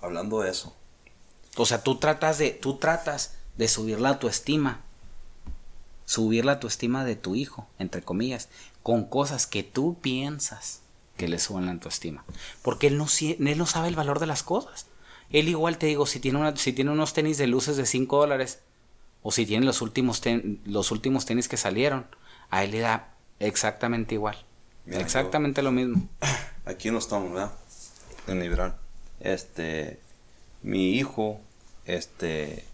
hablando 0.00 0.40
de 0.40 0.50
eso, 0.50 0.74
O 1.56 1.64
sea, 1.64 1.82
tú 1.82 1.96
tratas 1.98 2.36
de, 2.38 2.50
tú 2.50 2.76
tratas 2.76 3.34
de 3.56 3.68
subir 3.68 4.00
la 4.00 4.10
autoestima. 4.10 4.80
Subir 6.04 6.44
la 6.44 6.52
autoestima 6.52 7.04
de 7.04 7.16
tu 7.16 7.34
hijo, 7.34 7.66
entre 7.78 8.02
comillas, 8.02 8.48
con 8.82 9.04
cosas 9.04 9.46
que 9.46 9.62
tú 9.62 9.96
piensas 10.00 10.80
que 11.16 11.28
le 11.28 11.38
suben 11.38 11.66
la 11.66 11.72
autoestima. 11.72 12.24
Porque 12.62 12.86
él 12.88 12.98
no, 12.98 13.06
él 13.20 13.58
no 13.58 13.66
sabe 13.66 13.88
el 13.88 13.96
valor 13.96 14.20
de 14.20 14.26
las 14.26 14.42
cosas. 14.42 14.86
Él 15.30 15.48
igual 15.48 15.78
te 15.78 15.86
digo, 15.86 16.06
si 16.06 16.20
tiene, 16.20 16.38
una, 16.38 16.56
si 16.56 16.72
tiene 16.72 16.90
unos 16.92 17.12
tenis 17.12 17.38
de 17.38 17.46
luces 17.48 17.76
de 17.76 17.86
5 17.86 18.18
dólares, 18.18 18.60
o 19.22 19.32
si 19.32 19.46
tiene 19.46 19.66
los 19.66 19.80
últimos, 19.82 20.20
ten- 20.20 20.60
los 20.64 20.90
últimos 20.92 21.24
tenis 21.26 21.48
que 21.48 21.56
salieron, 21.56 22.06
a 22.50 22.62
él 22.62 22.70
le 22.72 22.80
da 22.80 23.14
exactamente 23.40 24.14
igual. 24.14 24.36
Mira, 24.84 25.00
exactamente 25.00 25.62
lo 25.62 25.72
mismo. 25.72 26.06
aquí 26.66 26.90
no 26.90 26.98
estamos, 26.98 27.32
¿verdad? 27.32 27.52
En 28.26 28.40
Liberal. 28.40 28.76
Este, 29.20 29.98
mi 30.62 30.90
hijo, 30.90 31.40
este, 31.86 32.64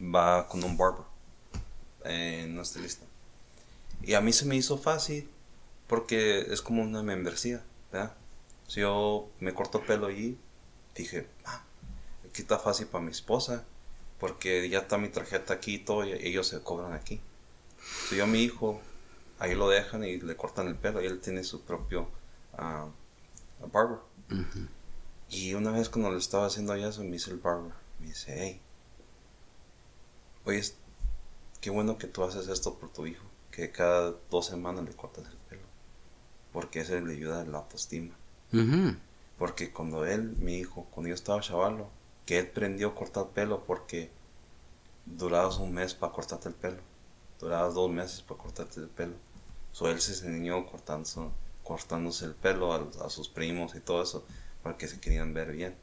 va 0.00 0.48
con 0.48 0.64
un 0.64 0.76
barber, 0.76 1.04
eh, 2.04 2.46
no 2.48 2.62
estilista. 2.62 3.04
Y 4.02 4.14
a 4.14 4.20
mí 4.20 4.32
se 4.32 4.46
me 4.46 4.56
hizo 4.56 4.78
fácil, 4.78 5.28
porque 5.86 6.40
es 6.50 6.62
como 6.62 6.82
una 6.82 7.02
membresía, 7.02 7.62
¿verdad? 7.92 8.14
Si 8.66 8.80
yo 8.80 9.28
me 9.38 9.54
corto 9.54 9.78
el 9.78 9.84
pelo 9.84 10.06
allí, 10.06 10.38
dije, 10.94 11.28
ah, 11.44 11.62
aquí 12.28 12.42
está 12.42 12.58
fácil 12.58 12.86
para 12.86 13.04
mi 13.04 13.10
esposa, 13.10 13.64
porque 14.18 14.68
ya 14.68 14.80
está 14.80 14.98
mi 14.98 15.08
tarjeta 15.08 15.54
aquí 15.54 15.74
y 15.74 15.78
todo, 15.78 16.04
y 16.04 16.12
ellos 16.12 16.48
se 16.48 16.60
cobran 16.62 16.94
aquí. 16.94 17.20
Si 18.08 18.16
yo 18.16 18.24
a 18.24 18.26
mi 18.26 18.42
hijo, 18.42 18.80
ahí 19.38 19.54
lo 19.54 19.68
dejan 19.68 20.02
y 20.04 20.16
le 20.16 20.36
cortan 20.36 20.66
el 20.68 20.74
pelo, 20.74 21.02
y 21.02 21.06
él 21.06 21.20
tiene 21.20 21.44
su 21.44 21.62
propio 21.62 22.08
ah, 23.62 23.66
barber. 23.72 23.98
Y 25.28 25.54
una 25.54 25.70
vez 25.70 25.88
cuando 25.88 26.10
le 26.10 26.18
estaba 26.18 26.46
haciendo 26.46 26.74
eso, 26.74 27.02
me 27.02 27.12
dice 27.12 27.30
el 27.30 27.38
barber, 27.38 27.72
me 27.98 28.06
dice, 28.06 28.34
hey, 28.36 28.60
oye, 30.44 30.62
qué 31.60 31.70
bueno 31.70 31.98
que 31.98 32.06
tú 32.06 32.22
haces 32.22 32.48
esto 32.48 32.74
por 32.78 32.92
tu 32.92 33.06
hijo, 33.06 33.24
que 33.50 33.72
cada 33.72 34.14
dos 34.30 34.46
semanas 34.46 34.84
le 34.84 34.94
cortas 34.94 35.26
el 35.26 35.36
pelo, 35.48 35.66
porque 36.52 36.80
eso 36.80 36.98
le 37.00 37.14
ayuda 37.14 37.42
a 37.42 37.44
la 37.44 37.58
autoestima. 37.58 38.14
Porque 39.38 39.72
cuando 39.72 40.06
él, 40.06 40.36
mi 40.38 40.58
hijo, 40.58 40.86
cuando 40.90 41.08
yo 41.08 41.14
estaba 41.14 41.40
chavalo, 41.40 41.88
que 42.24 42.38
él 42.38 42.48
prendió 42.48 42.88
a 42.88 42.94
cortar 42.94 43.28
pelo 43.28 43.64
porque 43.64 44.10
durabas 45.04 45.58
un 45.58 45.72
mes 45.72 45.94
para 45.94 46.12
cortarte 46.12 46.48
el 46.48 46.54
pelo, 46.54 46.80
durabas 47.38 47.74
dos 47.74 47.90
meses 47.90 48.22
para 48.22 48.40
cortarte 48.40 48.80
el 48.80 48.88
pelo. 48.88 49.14
So 49.72 49.90
él 49.90 50.00
se 50.00 50.12
enseñó 50.12 50.64
cortándose, 50.66 51.20
cortándose 51.66 52.26
el 52.26 52.34
pelo 52.34 52.72
a, 52.72 53.10
sus 53.10 53.28
primos 53.28 53.74
y 53.74 53.80
todo 53.80 54.02
eso, 54.02 54.24
porque 54.62 54.86
se 54.86 55.00
querían 55.00 55.34
ver 55.34 55.50
bien. 55.50 55.74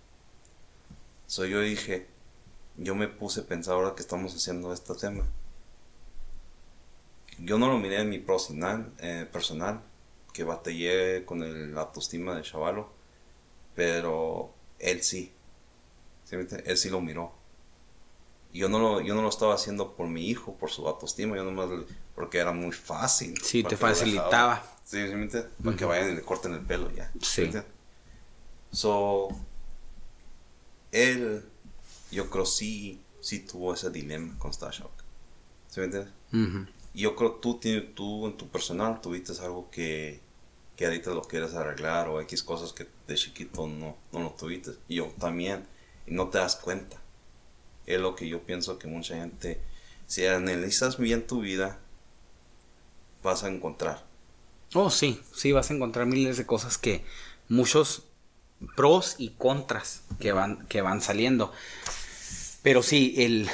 So 1.28 1.46
yo 1.46 1.60
dije, 1.60 2.08
yo 2.78 2.96
me 2.96 3.10
puse 3.10 3.42
a 3.42 3.46
pensar 3.46 3.74
ahora 3.74 3.94
que 3.94 4.02
estamos 4.02 4.34
haciendo 4.34 4.72
este 4.72 4.96
tema. 4.96 5.26
Yo 7.40 7.58
no 7.58 7.68
lo 7.68 7.80
miré 7.80 8.00
en 8.00 8.10
mi 8.10 8.20
personal, 8.20 8.94
eh, 9.00 9.28
personal 9.30 9.82
que 10.32 10.44
batallé 10.46 11.26
con 11.26 11.44
el, 11.44 11.78
autoestima 11.78 12.36
de 12.36 12.44
chavalo, 12.44 12.90
pero 13.76 14.54
él 14.80 15.04
sí. 15.04 15.34
¿Sí? 16.24 16.38
Él 16.66 16.78
sí 16.78 16.90
lo 16.90 17.02
miró. 17.02 17.34
Yo 18.54 18.70
no 18.70 18.80
lo, 18.80 19.02
yo 19.02 19.16
no 19.16 19.22
lo 19.22 19.30
estaba 19.30 19.56
haciendo 19.56 19.96
por 19.96 20.08
mi 20.08 20.30
hijo, 20.30 20.54
por 20.54 20.70
su 20.70 20.88
autoestima, 20.88 21.36
yo 21.36 21.44
nomás 21.44 21.70
porque 22.16 22.38
era 22.38 22.52
muy 22.52 22.72
fácil. 22.72 23.40
Sí, 23.42 23.64
te 23.64 23.78
facilitaba. 23.78 24.64
Sí, 24.84 25.08
¿sí 25.08 25.16
me 25.16 25.24
entiende? 25.24 25.50
Para 25.64 25.78
que 25.78 25.86
vayan 25.86 26.12
y 26.12 26.16
le 26.16 26.22
corten 26.22 26.54
el 26.54 26.62
pelo 26.62 26.92
ya. 26.92 27.12
Sí. 27.22 27.44
entiende? 27.44 27.68
So, 28.72 29.30
él, 30.92 31.44
yo 32.12 32.30
creo 32.30 32.46
sí, 32.46 33.02
sí 33.22 33.40
tuvo 33.40 33.74
ese 33.74 33.90
dilema 33.90 34.38
con 34.38 34.54
Stashok. 34.54 34.92
¿Sí 35.70 35.80
me 35.80 35.86
entiendes? 35.86 36.14
Ujú. 36.32 36.68
Y 36.94 37.02
yo 37.02 37.16
creo 37.16 37.34
tú, 37.34 37.60
tú 37.96 38.28
en 38.28 38.38
tu 38.38 38.48
personal 38.50 39.02
tuviste 39.02 39.34
algo 39.42 39.70
que, 39.72 40.20
que 40.76 40.86
ahorita 40.86 41.12
lo 41.12 41.24
quieres 41.24 41.56
arreglar 41.56 42.08
o 42.10 42.22
X 42.22 42.44
cosas 42.44 42.74
que 42.74 42.88
de 43.08 43.16
chiquito 43.16 43.68
no, 43.68 43.98
no 44.12 44.20
lo 44.20 44.30
tuviste. 44.32 44.72
Y 44.88 44.96
yo 44.96 45.12
también. 45.20 45.66
Y 46.06 46.14
no 46.14 46.30
te 46.30 46.38
das 46.38 46.56
cuenta. 46.56 46.98
Es 47.86 48.00
lo 48.00 48.16
que 48.16 48.28
yo 48.28 48.44
pienso 48.44 48.78
que 48.78 48.88
mucha 48.88 49.16
gente, 49.16 49.62
si 50.06 50.26
analizas 50.26 50.98
bien 50.98 51.26
tu 51.26 51.42
vida, 51.42 51.80
vas 53.24 53.44
a 53.44 53.50
encontrar. 53.50 54.06
Oh, 54.74 54.90
sí, 54.90 55.22
sí, 55.34 55.52
vas 55.52 55.72
a 55.72 55.74
encontrar 55.74 56.06
miles 56.06 56.38
de 56.38 56.46
cosas 56.46 56.78
que 56.78 57.04
muchos 57.50 58.04
pros 58.76 59.16
y 59.18 59.30
contras 59.30 60.04
que 60.20 60.32
van, 60.32 60.66
que 60.68 60.82
van 60.82 61.02
saliendo. 61.02 61.52
Pero 62.62 62.82
sí, 62.84 63.14
el 63.18 63.50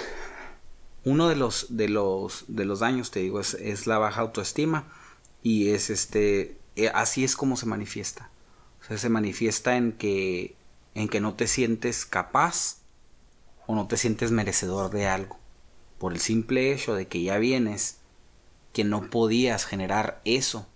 uno 1.04 1.30
de 1.30 1.36
los 1.36 1.76
de 1.76 1.90
los 1.90 2.46
de 2.48 2.66
los 2.66 2.80
daños, 2.80 3.12
te 3.12 3.20
digo, 3.20 3.40
es, 3.40 3.88
la 3.88 3.98
baja 3.98 4.22
autoestima 4.22 4.86
y 5.44 5.70
es 5.70 5.90
este 5.90 6.58
eh, 6.76 6.92
así 6.94 7.24
es 7.24 7.36
como 7.36 7.58
se 7.58 7.66
manifiesta. 7.66 8.30
O 8.82 8.86
sea, 8.86 8.98
se 8.98 9.10
manifiesta 9.10 9.78
en 9.78 9.94
que 9.94 10.56
en 10.96 11.10
que 11.10 11.22
no 11.22 11.34
te 11.36 11.48
sientes 11.48 12.06
capaz 12.06 12.78
o 13.68 13.76
no 13.76 13.88
te 13.88 13.98
sientes 13.98 14.32
merecedor 14.32 14.90
de 14.90 15.08
algo 15.08 15.38
por 15.98 16.14
el 16.14 16.20
simple 16.20 16.74
hecho 16.74 16.96
de 16.96 17.08
que 17.08 17.22
ya 17.22 17.38
vienes 17.38 17.99
que 18.74 18.84
no 18.84 19.10
podías 19.10 19.66
generar 19.66 20.22
eso 20.26 20.68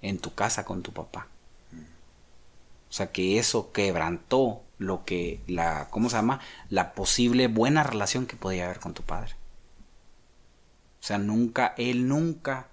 en 0.00 0.18
tu 0.18 0.34
casa 0.34 0.64
con 0.64 0.82
tu 0.82 0.92
papá. 0.92 1.28
O 2.88 2.94
sea, 2.94 3.10
que 3.10 3.38
eso 3.38 3.72
quebrantó 3.72 4.62
lo 4.78 5.04
que 5.04 5.40
la 5.46 5.88
¿cómo 5.90 6.10
se 6.10 6.16
llama? 6.16 6.40
la 6.68 6.92
posible 6.92 7.48
buena 7.48 7.82
relación 7.82 8.26
que 8.26 8.36
podía 8.36 8.66
haber 8.66 8.80
con 8.80 8.94
tu 8.94 9.02
padre. 9.02 9.34
O 11.00 11.04
sea, 11.04 11.18
nunca 11.18 11.74
él 11.78 12.06
nunca 12.08 12.68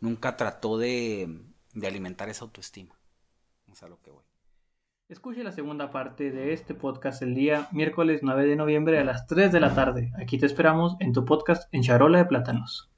nunca 0.00 0.36
trató 0.36 0.78
de 0.78 1.40
de 1.74 1.86
alimentar 1.86 2.28
esa 2.28 2.44
autoestima. 2.44 2.94
Sea, 3.72 3.88
lo 3.88 3.98
que 4.02 4.10
voy. 4.10 4.22
Escuche 5.08 5.42
la 5.42 5.52
segunda 5.52 5.90
parte 5.90 6.30
de 6.30 6.52
este 6.52 6.74
podcast 6.74 7.22
el 7.22 7.34
día 7.34 7.68
miércoles 7.72 8.20
9 8.22 8.46
de 8.46 8.56
noviembre 8.56 8.98
a 8.98 9.04
las 9.04 9.26
3 9.26 9.50
de 9.50 9.60
la 9.60 9.74
tarde. 9.74 10.12
Aquí 10.20 10.38
te 10.38 10.44
esperamos 10.44 10.96
en 11.00 11.14
tu 11.14 11.24
podcast 11.24 11.72
en 11.72 11.82
Charola 11.82 12.18
de 12.18 12.26
Plátanos. 12.26 12.91